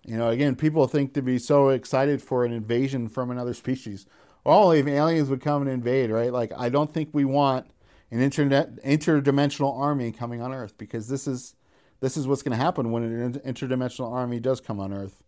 [0.06, 4.06] you know, again, people think to be so excited for an invasion from another species.
[4.44, 6.32] Well, if aliens would come and invade, right?
[6.32, 7.72] Like, I don't think we want
[8.12, 11.56] an internet interdimensional army coming on Earth because this is
[12.02, 15.24] this is what's going to happen when an interdimensional army does come on Earth.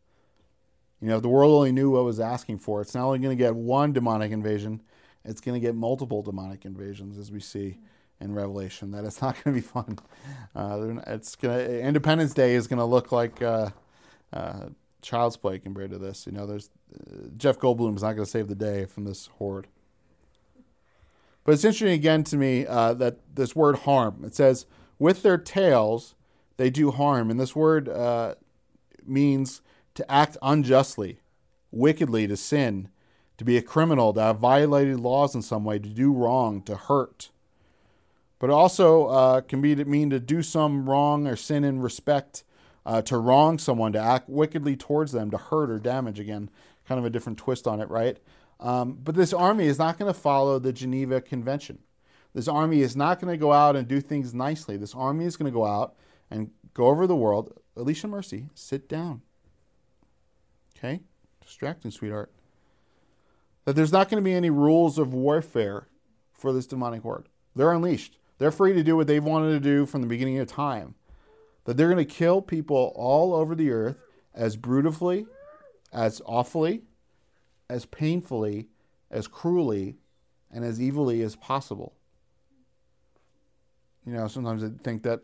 [1.01, 3.35] You know, if the world only knew what was asking for, it's not only going
[3.35, 4.81] to get one demonic invasion,
[5.25, 7.79] it's going to get multiple demonic invasions, as we see
[8.19, 8.91] in Revelation.
[8.91, 9.97] That it's not going to be fun.
[10.55, 13.69] Uh, it's going Independence Day is going to look like uh,
[14.33, 14.67] uh,
[15.01, 16.25] Child's Play compared to this.
[16.25, 19.27] You know, there's uh, Jeff Goldblum is not going to save the day from this
[19.37, 19.67] horde.
[21.43, 24.23] But it's interesting again to me uh, that this word harm.
[24.25, 24.65] It says
[24.99, 26.15] with their tails
[26.57, 28.35] they do harm, and this word uh,
[29.05, 29.61] means
[29.95, 31.19] to act unjustly,
[31.71, 32.89] wickedly, to sin,
[33.37, 36.75] to be a criminal, to have violated laws in some way, to do wrong, to
[36.75, 37.29] hurt.
[38.39, 41.79] But it also uh, can be to mean to do some wrong or sin in
[41.79, 42.43] respect,
[42.87, 46.19] uh, to wrong someone, to act wickedly towards them, to hurt or damage.
[46.19, 46.49] Again,
[46.87, 48.17] kind of a different twist on it, right?
[48.61, 51.79] Um, but this army is not going to follow the Geneva Convention.
[52.33, 54.77] This army is not going to go out and do things nicely.
[54.77, 55.95] This army is going to go out
[56.31, 57.59] and go over the world.
[57.75, 59.21] Alicia Mercy, sit down.
[60.77, 61.01] Okay?
[61.41, 62.31] Distracting, sweetheart.
[63.65, 65.87] That there's not going to be any rules of warfare
[66.31, 67.27] for this demonic horde.
[67.53, 68.17] They're unleashed.
[68.37, 70.95] They're free to do what they've wanted to do from the beginning of time.
[71.67, 73.97] That they're going to kill people all over the earth
[74.33, 75.27] as brutally,
[75.93, 76.81] as awfully,
[77.69, 78.69] as painfully,
[79.11, 79.97] as cruelly,
[80.51, 81.93] and as evilly as possible.
[84.05, 85.19] You know, sometimes I think that,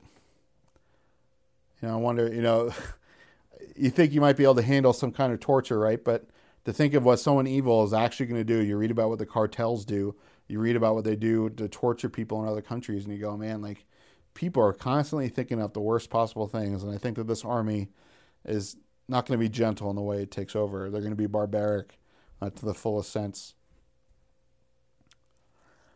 [1.81, 2.71] you know, I wonder, you know,
[3.75, 6.03] you think you might be able to handle some kind of torture, right?
[6.03, 6.27] But
[6.65, 9.17] to think of what someone evil is actually going to do, you read about what
[9.17, 10.13] the cartels do
[10.47, 13.37] you read about what they do to torture people in other countries, and you go,
[13.37, 13.85] man, like
[14.33, 16.83] people are constantly thinking of the worst possible things.
[16.83, 17.89] And I think that this army
[18.45, 20.89] is not going to be gentle in the way it takes over.
[20.89, 21.99] They're going to be barbaric
[22.41, 23.53] uh, to the fullest sense.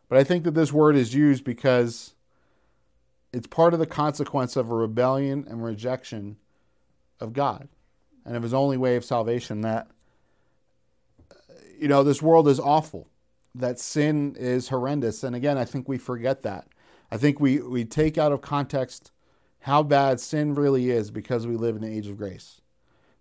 [0.09, 2.13] But I think that this word is used because
[3.33, 6.37] it's part of the consequence of a rebellion and rejection
[7.19, 7.67] of God
[8.25, 9.87] and of his only way of salvation that
[11.77, 13.07] you know this world is awful
[13.53, 15.23] that sin is horrendous.
[15.23, 16.67] And again, I think we forget that.
[17.11, 19.11] I think we, we take out of context
[19.61, 22.61] how bad sin really is because we live in the age of grace.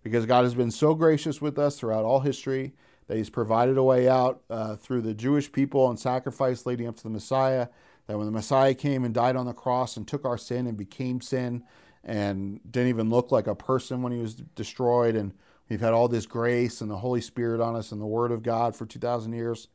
[0.03, 2.75] Because God has been so gracious with us throughout all history
[3.09, 6.96] that He's provided a way out uh, through the Jewish people and sacrifice leading up
[6.96, 7.68] to the Messiah.
[8.07, 10.77] That when the Messiah came and died on the cross and took our sin and
[10.77, 11.64] became sin
[12.05, 15.33] and didn't even look like a person when He was destroyed and
[15.68, 18.42] We've had all this grace and the Holy Spirit on us and the Word of
[18.42, 19.68] God for 2,000 years.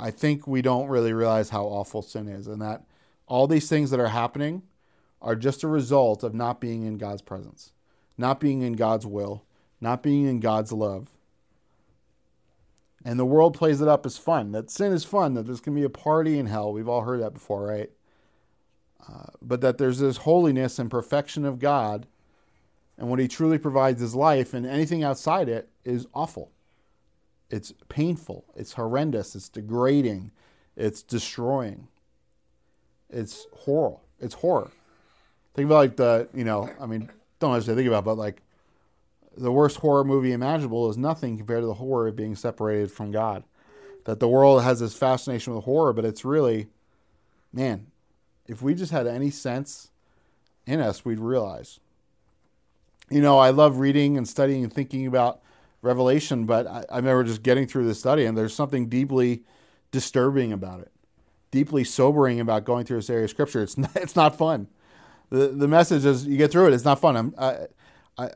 [0.00, 2.84] I think we don't really realize how awful sin is and that
[3.26, 4.62] all these things that are happening
[5.22, 7.72] are just a result of not being in God's presence,
[8.18, 9.44] not being in God's will,
[9.80, 11.08] not being in God's love.
[13.04, 14.52] And the world plays it up as fun.
[14.52, 16.72] That sin is fun, that there's going to be a party in hell.
[16.72, 17.90] We've all heard that before, right?
[19.06, 22.06] Uh, but that there's this holiness and perfection of God,
[22.96, 26.50] and what He truly provides is life, and anything outside it is awful.
[27.50, 30.32] It's painful, it's horrendous, it's degrading,
[30.76, 31.88] it's destroying,
[33.14, 33.96] it's horror.
[34.20, 34.70] It's horror.
[35.54, 38.42] Think about like the, you know, I mean, don't necessarily think about, it, but like
[39.36, 43.10] the worst horror movie imaginable is nothing compared to the horror of being separated from
[43.10, 43.44] God.
[44.04, 46.68] That the world has this fascination with horror, but it's really,
[47.52, 47.86] man,
[48.46, 49.90] if we just had any sense
[50.66, 51.80] in us, we'd realize.
[53.10, 55.40] You know, I love reading and studying and thinking about
[55.82, 59.44] Revelation, but I, I remember just getting through the study, and there's something deeply
[59.90, 60.90] disturbing about it,
[61.54, 63.62] deeply sobering about going through this area of Scripture.
[63.62, 64.66] It's not, it's not fun.
[65.30, 66.74] The the message is you get through it.
[66.74, 67.16] It's not fun.
[67.16, 67.66] I'm, I,
[68.18, 68.30] I,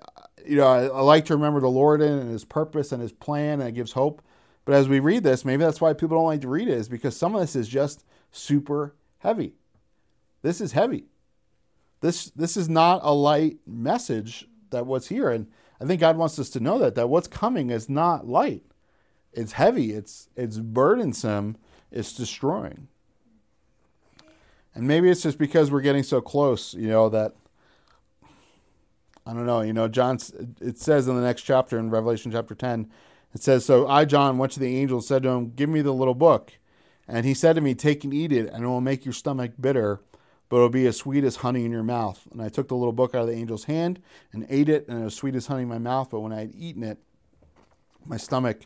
[0.46, 3.60] you know, I, I, like to remember the Lord and His purpose and His plan,
[3.60, 4.22] and it gives hope.
[4.64, 6.88] But as we read this, maybe that's why people don't like to read it, is
[6.88, 9.54] because some of this is just super heavy.
[10.42, 11.06] This is heavy.
[12.00, 15.48] This this is not a light message that what's here, and
[15.80, 18.62] I think God wants us to know that that what's coming is not light.
[19.32, 19.92] It's heavy.
[19.92, 21.56] It's it's burdensome.
[21.90, 22.86] It's destroying.
[24.78, 27.34] And maybe it's just because we're getting so close, you know, that
[29.26, 29.60] I don't know.
[29.60, 30.20] You know, John,
[30.60, 32.88] it says in the next chapter in Revelation chapter 10,
[33.34, 35.80] it says, So I, John, went to the angel and said to him, Give me
[35.80, 36.52] the little book.
[37.08, 39.50] And he said to me, Take and eat it, and it will make your stomach
[39.60, 39.98] bitter,
[40.48, 42.28] but it will be as sweet as honey in your mouth.
[42.30, 44.00] And I took the little book out of the angel's hand
[44.32, 46.10] and ate it, and it was sweet as honey in my mouth.
[46.10, 46.98] But when I had eaten it,
[48.06, 48.60] my stomach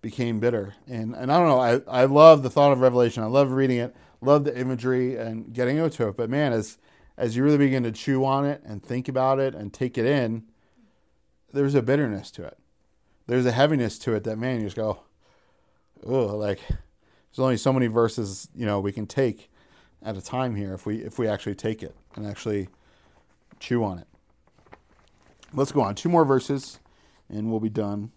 [0.00, 0.74] became bitter.
[0.88, 3.22] And, and I don't know, I, I love the thought of Revelation.
[3.22, 6.16] I love reading it, love the imagery and getting into it.
[6.16, 6.78] But man, as
[7.18, 10.06] as you really begin to chew on it and think about it and take it
[10.06, 10.44] in,
[11.52, 12.58] there's a bitterness to it.
[13.26, 15.00] There's a heaviness to it that man, you just go,
[16.06, 19.50] oh, like there's only so many verses you know we can take
[20.02, 22.68] at a time here if we if we actually take it and actually
[23.60, 24.06] chew on it.
[25.54, 25.94] Let's go on.
[25.94, 26.80] Two more verses,
[27.28, 28.10] and we'll be done.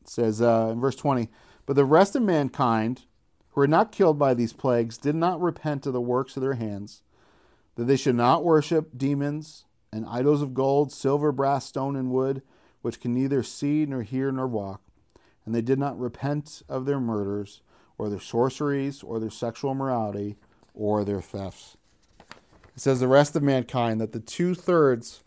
[0.00, 1.28] It says uh, in verse 20,
[1.64, 3.04] but the rest of mankind
[3.52, 6.54] who were not killed by these plagues did not repent of the works of their
[6.54, 7.02] hands
[7.76, 12.42] that they should not worship demons and idols of gold, silver, brass, stone, and wood,
[12.80, 14.82] which can neither see nor hear nor walk.
[15.44, 17.62] And they did not repent of their murders,
[17.98, 20.36] or their sorceries, or their sexual immorality,
[20.74, 21.76] or their thefts.
[22.74, 25.22] It says the rest of mankind, that the two thirds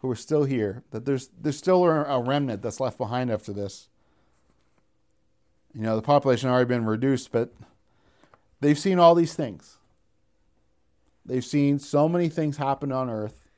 [0.00, 3.88] who are still here, that there's there's still a remnant that's left behind after this.
[5.74, 7.52] You know, the population already been reduced, but
[8.60, 9.78] they've seen all these things.
[11.26, 13.48] They've seen so many things happen on earth,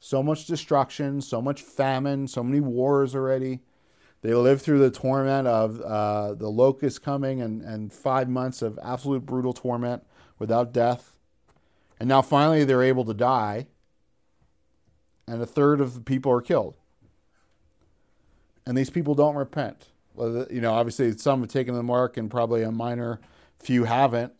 [0.00, 3.60] so much destruction, so much famine, so many wars already.
[4.22, 8.78] They lived through the torment of uh, the locust coming and, and five months of
[8.82, 10.04] absolute brutal torment
[10.38, 11.14] without death.
[12.00, 13.66] And now finally they're able to die,
[15.28, 16.76] and a third of the people are killed.
[18.66, 19.86] And these people don't repent.
[20.18, 23.20] You know, obviously some have taken the mark, and probably a minor
[23.58, 24.32] few haven't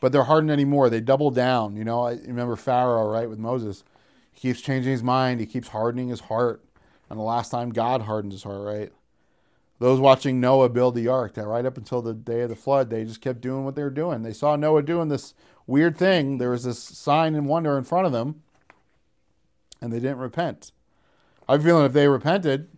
[0.00, 0.90] but they're hardened anymore.
[0.90, 1.76] They double down.
[1.76, 3.84] You know, I remember Pharaoh, right, with Moses.
[4.32, 5.40] He keeps changing his mind.
[5.40, 6.64] He keeps hardening his heart.
[7.08, 8.92] And the last time God hardened his heart, right?
[9.78, 12.90] Those watching Noah build the ark, that right up until the day of the flood,
[12.90, 14.22] they just kept doing what they were doing.
[14.22, 15.34] They saw Noah doing this
[15.66, 16.38] weird thing.
[16.38, 18.42] There was this sign and wonder in front of them,
[19.80, 20.72] and they didn't repent.
[21.48, 22.68] I'm feeling if they repented,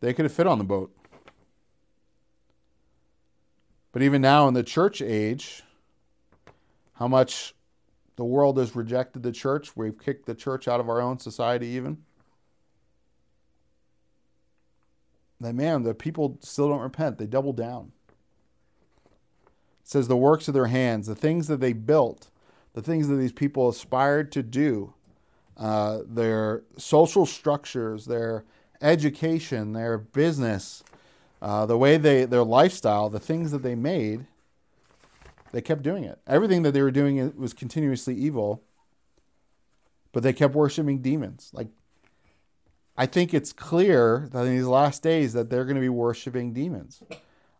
[0.00, 0.94] they could have fit on the boat.
[3.92, 5.62] But even now in the church age,
[6.94, 7.54] how much
[8.20, 9.74] the world has rejected the church.
[9.74, 11.96] We've kicked the church out of our own society, even.
[15.40, 17.16] That man, the people still don't repent.
[17.16, 17.92] They double down.
[19.80, 22.28] It says the works of their hands, the things that they built,
[22.74, 24.92] the things that these people aspired to do,
[25.56, 28.44] uh, their social structures, their
[28.80, 30.82] education, their business,
[31.42, 34.26] uh, the way they, their lifestyle, the things that they made,
[35.52, 36.18] they kept doing it.
[36.26, 38.62] Everything that they were doing was continuously evil,
[40.12, 41.50] but they kept worshiping demons.
[41.52, 41.68] Like,
[42.96, 46.52] I think it's clear that in these last days that they're going to be worshiping
[46.52, 47.02] demons.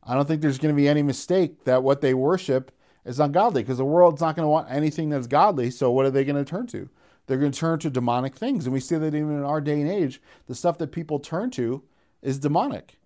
[0.02, 2.72] I don't think there's going to be any mistake that what they worship
[3.04, 5.70] is ungodly because the world's not going to want anything that's godly.
[5.70, 6.88] So what are they going to turn to?
[7.30, 8.66] They're going to turn to demonic things.
[8.66, 11.50] And we see that even in our day and age, the stuff that people turn
[11.52, 11.80] to
[12.22, 12.98] is demonic.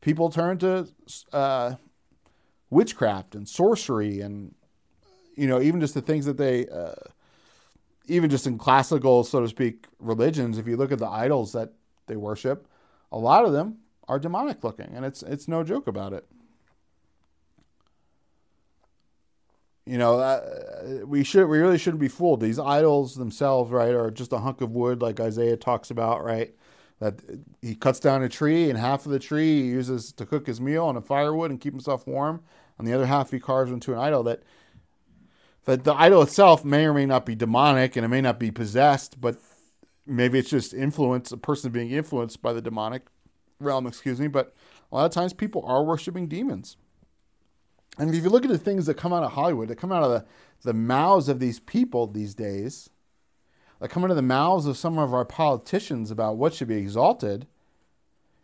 [0.00, 0.86] People turn to
[1.32, 1.74] uh,
[2.70, 4.54] witchcraft and sorcery and,
[5.34, 6.92] you know, even just the things that they, uh,
[8.06, 11.72] even just in classical, so to speak, religions, if you look at the idols that
[12.06, 12.68] they worship,
[13.10, 14.92] a lot of them are demonic looking.
[14.94, 16.24] And it's, it's no joke about it.
[19.86, 20.40] You know, uh,
[21.04, 22.40] we should we really shouldn't be fooled.
[22.40, 26.54] These idols themselves, right, are just a hunk of wood, like Isaiah talks about, right?
[26.98, 27.20] That
[27.60, 30.60] he cuts down a tree, and half of the tree he uses to cook his
[30.60, 32.42] meal on a firewood and keep himself warm,
[32.78, 34.22] and the other half he carves into an idol.
[34.22, 34.42] That
[35.64, 38.50] that the idol itself may or may not be demonic, and it may not be
[38.50, 39.36] possessed, but
[40.06, 43.02] maybe it's just influence, a person being influenced by the demonic
[43.58, 43.86] realm.
[43.86, 44.54] Excuse me, but
[44.90, 46.76] a lot of times people are worshiping demons.
[47.98, 50.02] And if you look at the things that come out of Hollywood, that come out
[50.02, 50.24] of the,
[50.62, 52.90] the mouths of these people these days,
[53.80, 56.76] that come out of the mouths of some of our politicians about what should be
[56.76, 57.46] exalted,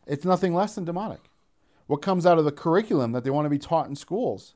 [0.07, 1.31] it's nothing less than demonic.
[1.87, 4.55] What comes out of the curriculum that they want to be taught in schools,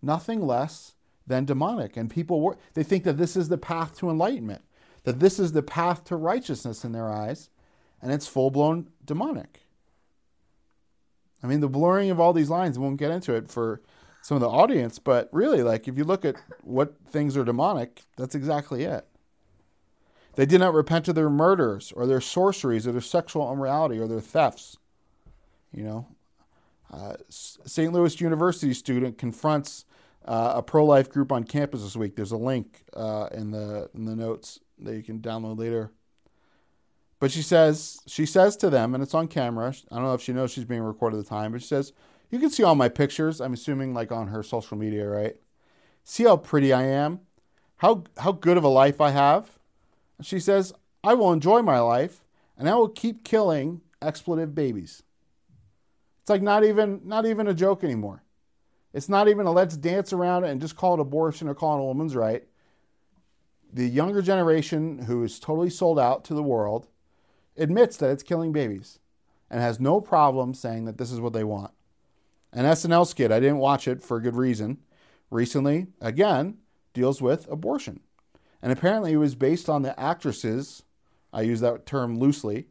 [0.00, 0.94] nothing less
[1.26, 1.96] than demonic.
[1.96, 4.62] And people they think that this is the path to enlightenment,
[5.04, 7.50] that this is the path to righteousness in their eyes,
[8.00, 9.60] and it's full blown demonic.
[11.42, 13.80] I mean, the blurring of all these lines, we won't get into it for
[14.22, 18.02] some of the audience, but really, like if you look at what things are demonic,
[18.16, 19.06] that's exactly it.
[20.34, 24.06] They did not repent of their murders or their sorceries or their sexual immorality or
[24.06, 24.78] their thefts.
[25.74, 26.06] You know,
[26.90, 27.92] uh, St.
[27.92, 29.84] Louis University student confronts
[30.24, 32.14] uh, a pro-life group on campus this week.
[32.14, 35.90] There's a link uh, in the in the notes that you can download later.
[37.18, 39.74] But she says she says to them, and it's on camera.
[39.90, 41.92] I don't know if she knows she's being recorded at the time, but she says,
[42.32, 43.40] you can see all my pictures.
[43.40, 45.36] I'm assuming like on her social media, right?
[46.02, 47.20] See how pretty I am?
[47.76, 49.50] How how good of a life I have?
[50.22, 50.72] She says,
[51.04, 52.24] I will enjoy my life
[52.56, 55.02] and I will keep killing expletive babies.
[56.22, 58.22] It's like not even not even a joke anymore.
[58.94, 61.76] It's not even a let's dance around it and just call it abortion or call
[61.76, 62.44] it a woman's right.
[63.72, 66.88] The younger generation who is totally sold out to the world
[67.58, 69.00] admits that it's killing babies
[69.50, 71.72] and has no problem saying that this is what they want.
[72.52, 74.78] An SNL skit, I didn't watch it for a good reason,
[75.30, 76.58] recently, again,
[76.92, 78.00] deals with abortion.
[78.60, 80.82] And apparently it was based on the actress's,
[81.32, 82.66] I use that term loosely,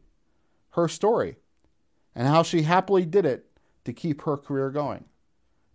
[0.70, 1.36] her story
[2.14, 3.46] and how she happily did it
[3.84, 5.04] to keep her career going.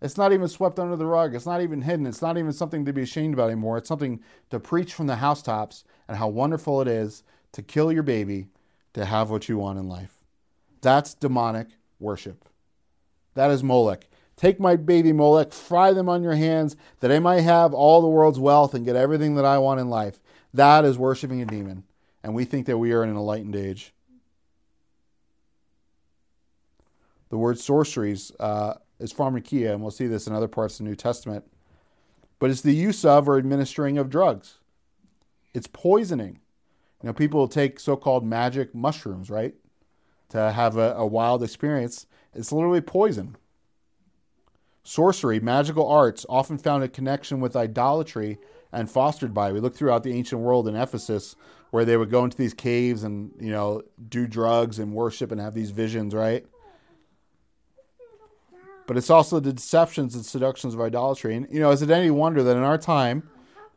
[0.00, 1.34] It's not even swept under the rug.
[1.34, 2.06] It's not even hidden.
[2.06, 3.78] It's not even something to be ashamed about anymore.
[3.78, 8.04] It's something to preach from the housetops and how wonderful it is to kill your
[8.04, 8.46] baby
[8.94, 10.22] to have what you want in life.
[10.82, 12.44] That's demonic worship.
[13.38, 14.08] That is Molech.
[14.34, 18.08] Take my baby Molech, fry them on your hands, that I might have all the
[18.08, 20.18] world's wealth and get everything that I want in life.
[20.52, 21.84] That is worshiping a demon.
[22.24, 23.94] And we think that we are in an enlightened age.
[27.28, 30.90] The word sorceries uh, is pharmakeia, and we'll see this in other parts of the
[30.90, 31.44] New Testament.
[32.40, 34.54] But it's the use of or administering of drugs.
[35.54, 36.40] It's poisoning.
[37.04, 39.54] You know, people take so called magic mushrooms, right?
[40.30, 42.06] To have a, a wild experience.
[42.34, 43.36] It's literally poison.
[44.82, 48.38] Sorcery, magical arts, often found a connection with idolatry
[48.72, 49.52] and fostered by.
[49.52, 51.34] We look throughout the ancient world in Ephesus
[51.70, 55.40] where they would go into these caves and, you know, do drugs and worship and
[55.40, 56.46] have these visions, right?
[58.86, 61.36] But it's also the deceptions and seductions of idolatry.
[61.36, 63.28] And, you know, is it any wonder that in our time,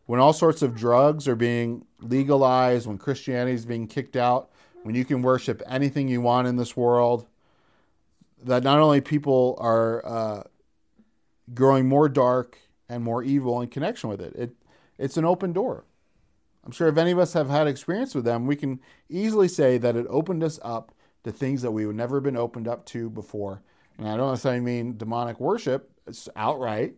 [0.05, 4.50] when all sorts of drugs are being legalized, when Christianity is being kicked out,
[4.83, 7.27] when you can worship anything you want in this world,
[8.43, 10.43] that not only people are uh,
[11.53, 12.57] growing more dark
[12.89, 14.35] and more evil in connection with it.
[14.35, 14.55] It
[14.97, 15.85] it's an open door.
[16.63, 18.79] I'm sure if any of us have had experience with them, we can
[19.09, 22.67] easily say that it opened us up to things that we would never been opened
[22.67, 23.63] up to before.
[23.97, 26.95] And I don't necessarily mean demonic worship, it's outright.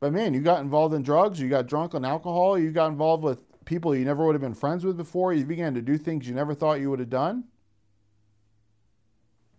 [0.00, 3.22] But man, you got involved in drugs, you got drunk on alcohol, you got involved
[3.22, 6.26] with people you never would have been friends with before, you began to do things
[6.26, 7.44] you never thought you would have done.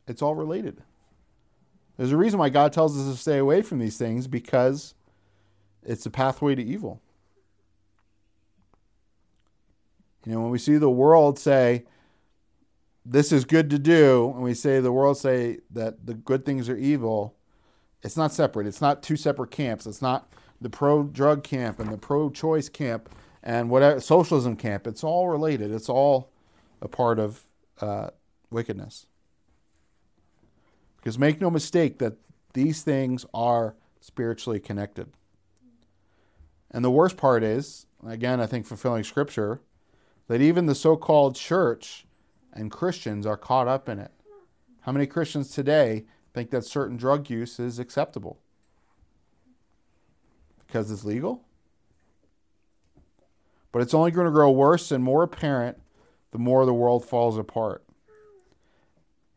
[0.07, 0.81] It's all related.
[1.97, 4.95] There's a reason why God tells us to stay away from these things because
[5.83, 7.01] it's a pathway to evil.
[10.25, 11.85] You know, when we see the world say,
[13.05, 16.67] this is good to do, and we say the world say that the good things
[16.69, 17.35] are evil,
[18.03, 18.67] it's not separate.
[18.67, 19.87] It's not two separate camps.
[19.87, 23.09] It's not the pro drug camp and the pro choice camp
[23.47, 24.85] and whatever socialism camp.
[24.85, 25.71] It's all related.
[25.71, 26.29] It's all
[26.81, 27.47] a part of
[27.79, 28.09] uh,
[28.51, 29.05] wickedness.
[30.97, 32.17] Because make no mistake that
[32.51, 35.07] these things are spiritually connected.
[36.69, 39.61] And the worst part is, again, I think fulfilling scripture,
[40.27, 42.05] that even the so called church
[42.51, 44.11] and Christians are caught up in it.
[44.81, 48.39] How many Christians today think that certain drug use is acceptable?
[50.65, 51.46] Because it's legal?
[53.71, 55.81] But it's only going to grow worse and more apparent
[56.31, 57.83] the more the world falls apart.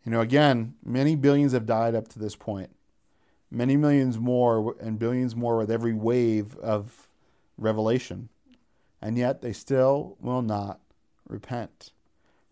[0.05, 2.70] You know, again, many billions have died up to this point.
[3.51, 7.09] Many millions more and billions more with every wave of
[7.59, 8.28] revelation.
[9.03, 10.81] And yet they still will not
[11.28, 11.91] repent.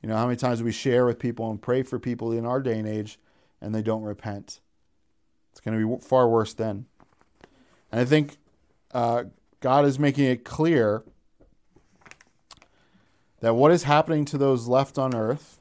[0.03, 2.61] You know, how many times we share with people and pray for people in our
[2.61, 3.18] day and age
[3.61, 4.61] and they don't repent?
[5.51, 6.87] It's going to be far worse then.
[7.91, 8.37] And I think
[8.93, 9.24] uh,
[9.61, 11.03] God is making it clear
[13.41, 15.59] that what is happening to those left on earth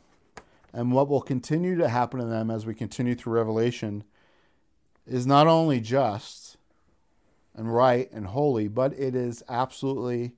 [0.73, 4.03] and what will continue to happen to them as we continue through Revelation
[5.05, 6.57] is not only just
[7.55, 10.33] and right and holy, but it is absolutely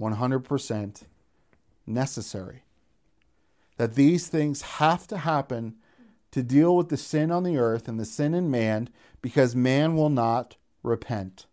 [0.00, 1.02] 100%
[1.86, 2.62] necessary.
[3.76, 5.76] That these things have to happen
[6.30, 8.90] to deal with the sin on the earth and the sin in man
[9.22, 11.46] because man will not repent.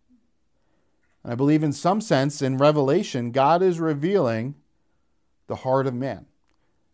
[1.22, 4.54] And I believe, in some sense, in Revelation, God is revealing
[5.46, 6.26] the heart of man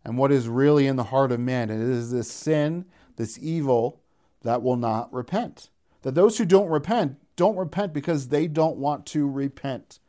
[0.03, 1.69] and what is really in the heart of man.
[1.69, 2.85] And it is this sin,
[3.15, 4.01] this evil
[4.41, 5.69] that will not repent.
[6.01, 9.99] That those who don't repent don't repent because they don't want to repent.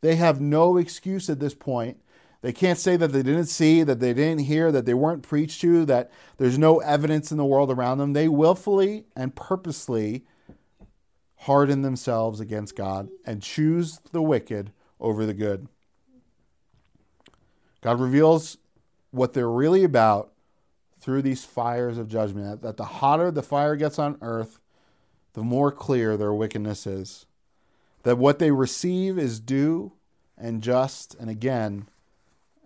[0.00, 2.00] They have no excuse at this point.
[2.42, 5.62] They can't say that they didn't see, that they didn't hear, that they weren't preached
[5.62, 8.12] to, that there's no evidence in the world around them.
[8.12, 10.26] They willfully and purposely
[11.36, 15.68] harden themselves against God and choose the wicked over the good.
[17.84, 18.56] God reveals
[19.10, 20.32] what they're really about
[21.00, 22.62] through these fires of judgment.
[22.62, 24.58] That the hotter the fire gets on earth,
[25.34, 27.26] the more clear their wickedness is.
[28.02, 29.92] That what they receive is due
[30.38, 31.86] and just, and again,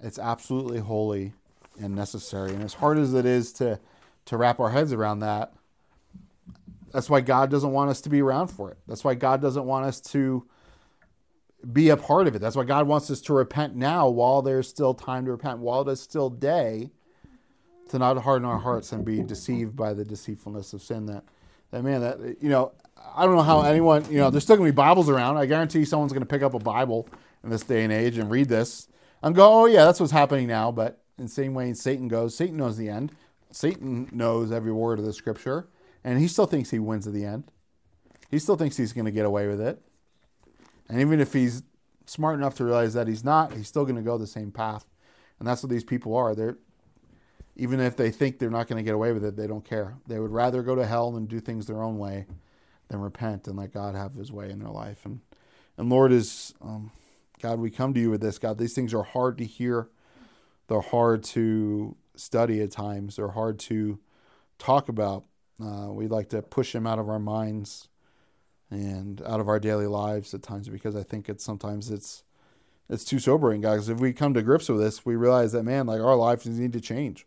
[0.00, 1.32] it's absolutely holy
[1.80, 2.52] and necessary.
[2.52, 3.80] And as hard as it is to,
[4.26, 5.52] to wrap our heads around that,
[6.92, 8.78] that's why God doesn't want us to be around for it.
[8.86, 10.46] That's why God doesn't want us to
[11.72, 12.38] be a part of it.
[12.38, 15.82] That's why God wants us to repent now while there's still time to repent, while
[15.82, 16.90] it is still day,
[17.90, 21.06] to not harden our hearts and be deceived by the deceitfulness of sin.
[21.06, 21.24] That,
[21.70, 22.72] that man, that, you know,
[23.16, 25.36] I don't know how anyone, you know, there's still going to be Bibles around.
[25.36, 27.08] I guarantee someone's going to pick up a Bible
[27.42, 28.88] in this day and age and read this
[29.22, 30.70] and go, oh, yeah, that's what's happening now.
[30.70, 33.12] But in the same way Satan goes, Satan knows the end.
[33.50, 35.68] Satan knows every word of the scripture,
[36.04, 37.50] and he still thinks he wins at the end.
[38.30, 39.80] He still thinks he's going to get away with it.
[40.88, 41.62] And even if he's
[42.06, 44.86] smart enough to realize that he's not, he's still going to go the same path.
[45.38, 46.34] And that's what these people are.
[46.34, 46.58] They're
[47.56, 49.96] even if they think they're not going to get away with it, they don't care.
[50.06, 52.26] They would rather go to hell and do things their own way
[52.86, 55.04] than repent and let God have His way in their life.
[55.04, 55.20] And
[55.76, 56.90] and Lord is um,
[57.40, 57.60] God.
[57.60, 58.58] We come to you with this, God.
[58.58, 59.88] These things are hard to hear.
[60.66, 63.16] They're hard to study at times.
[63.16, 63.98] They're hard to
[64.58, 65.24] talk about.
[65.62, 67.88] Uh, we like to push them out of our minds
[68.70, 72.24] and out of our daily lives at times because I think it's sometimes it's
[72.88, 73.88] it's too sobering, guys.
[73.88, 76.72] If we come to grips with this, we realize that man, like our lives need
[76.72, 77.26] to change.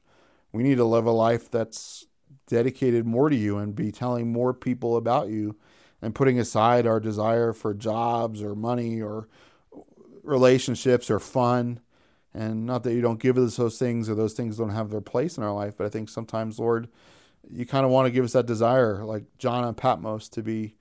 [0.51, 2.07] We need to live a life that's
[2.47, 5.55] dedicated more to you and be telling more people about you
[6.01, 9.27] and putting aside our desire for jobs or money or
[10.23, 11.79] relationships or fun.
[12.33, 15.01] And not that you don't give us those things or those things don't have their
[15.01, 16.87] place in our life, but I think sometimes, Lord,
[17.49, 20.75] you kind of want to give us that desire, like John and Patmos, to be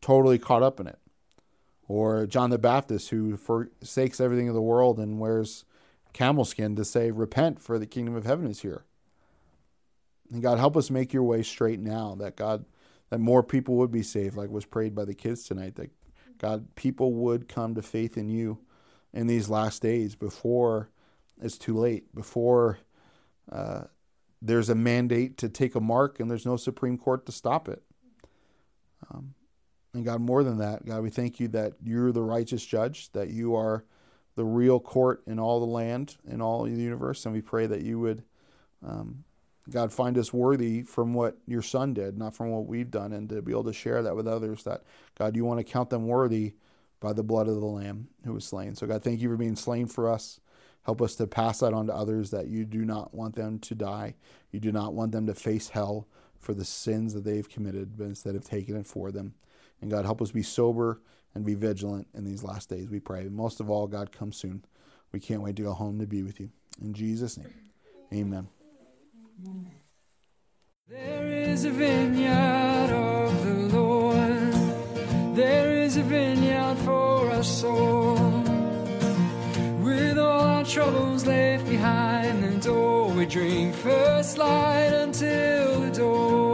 [0.00, 0.98] totally caught up in it.
[1.88, 5.64] Or John the Baptist, who forsakes everything of the world and wears
[6.12, 8.84] camel skin to say, Repent, for the kingdom of heaven is here.
[10.32, 12.64] And God, help us make your way straight now, that God,
[13.10, 15.90] that more people would be saved, like was prayed by the kids tonight, that
[16.38, 18.58] God, people would come to faith in you
[19.12, 20.90] in these last days before
[21.42, 22.78] it's too late, before
[23.50, 23.82] uh,
[24.40, 27.82] there's a mandate to take a mark and there's no Supreme Court to stop it.
[29.10, 29.34] Um,
[29.94, 33.30] and God, more than that, God, we thank you that you're the righteous judge, that
[33.30, 33.84] you are
[34.36, 37.24] the real court in all the land, in all the universe.
[37.26, 38.22] And we pray that you would,
[38.86, 39.24] um,
[39.68, 43.28] God, find us worthy from what your son did, not from what we've done, and
[43.30, 44.62] to be able to share that with others.
[44.62, 44.82] That,
[45.18, 46.54] God, you want to count them worthy
[47.00, 48.76] by the blood of the Lamb who was slain.
[48.76, 50.38] So, God, thank you for being slain for us.
[50.84, 53.74] Help us to pass that on to others that you do not want them to
[53.74, 54.14] die.
[54.50, 56.06] You do not want them to face hell
[56.38, 59.34] for the sins that they've committed, but instead of taking it for them.
[59.80, 61.00] And God, help us be sober
[61.34, 63.28] and be vigilant in these last days, we pray.
[63.28, 64.64] Most of all, God, come soon.
[65.12, 66.50] We can't wait to go home to be with you.
[66.80, 67.54] In Jesus' name,
[68.12, 68.48] amen.
[70.88, 75.36] There is a vineyard of the Lord.
[75.36, 78.16] There is a vineyard for us all.
[79.82, 82.42] With all our troubles left behind.
[82.42, 86.49] The door we drink first light until the door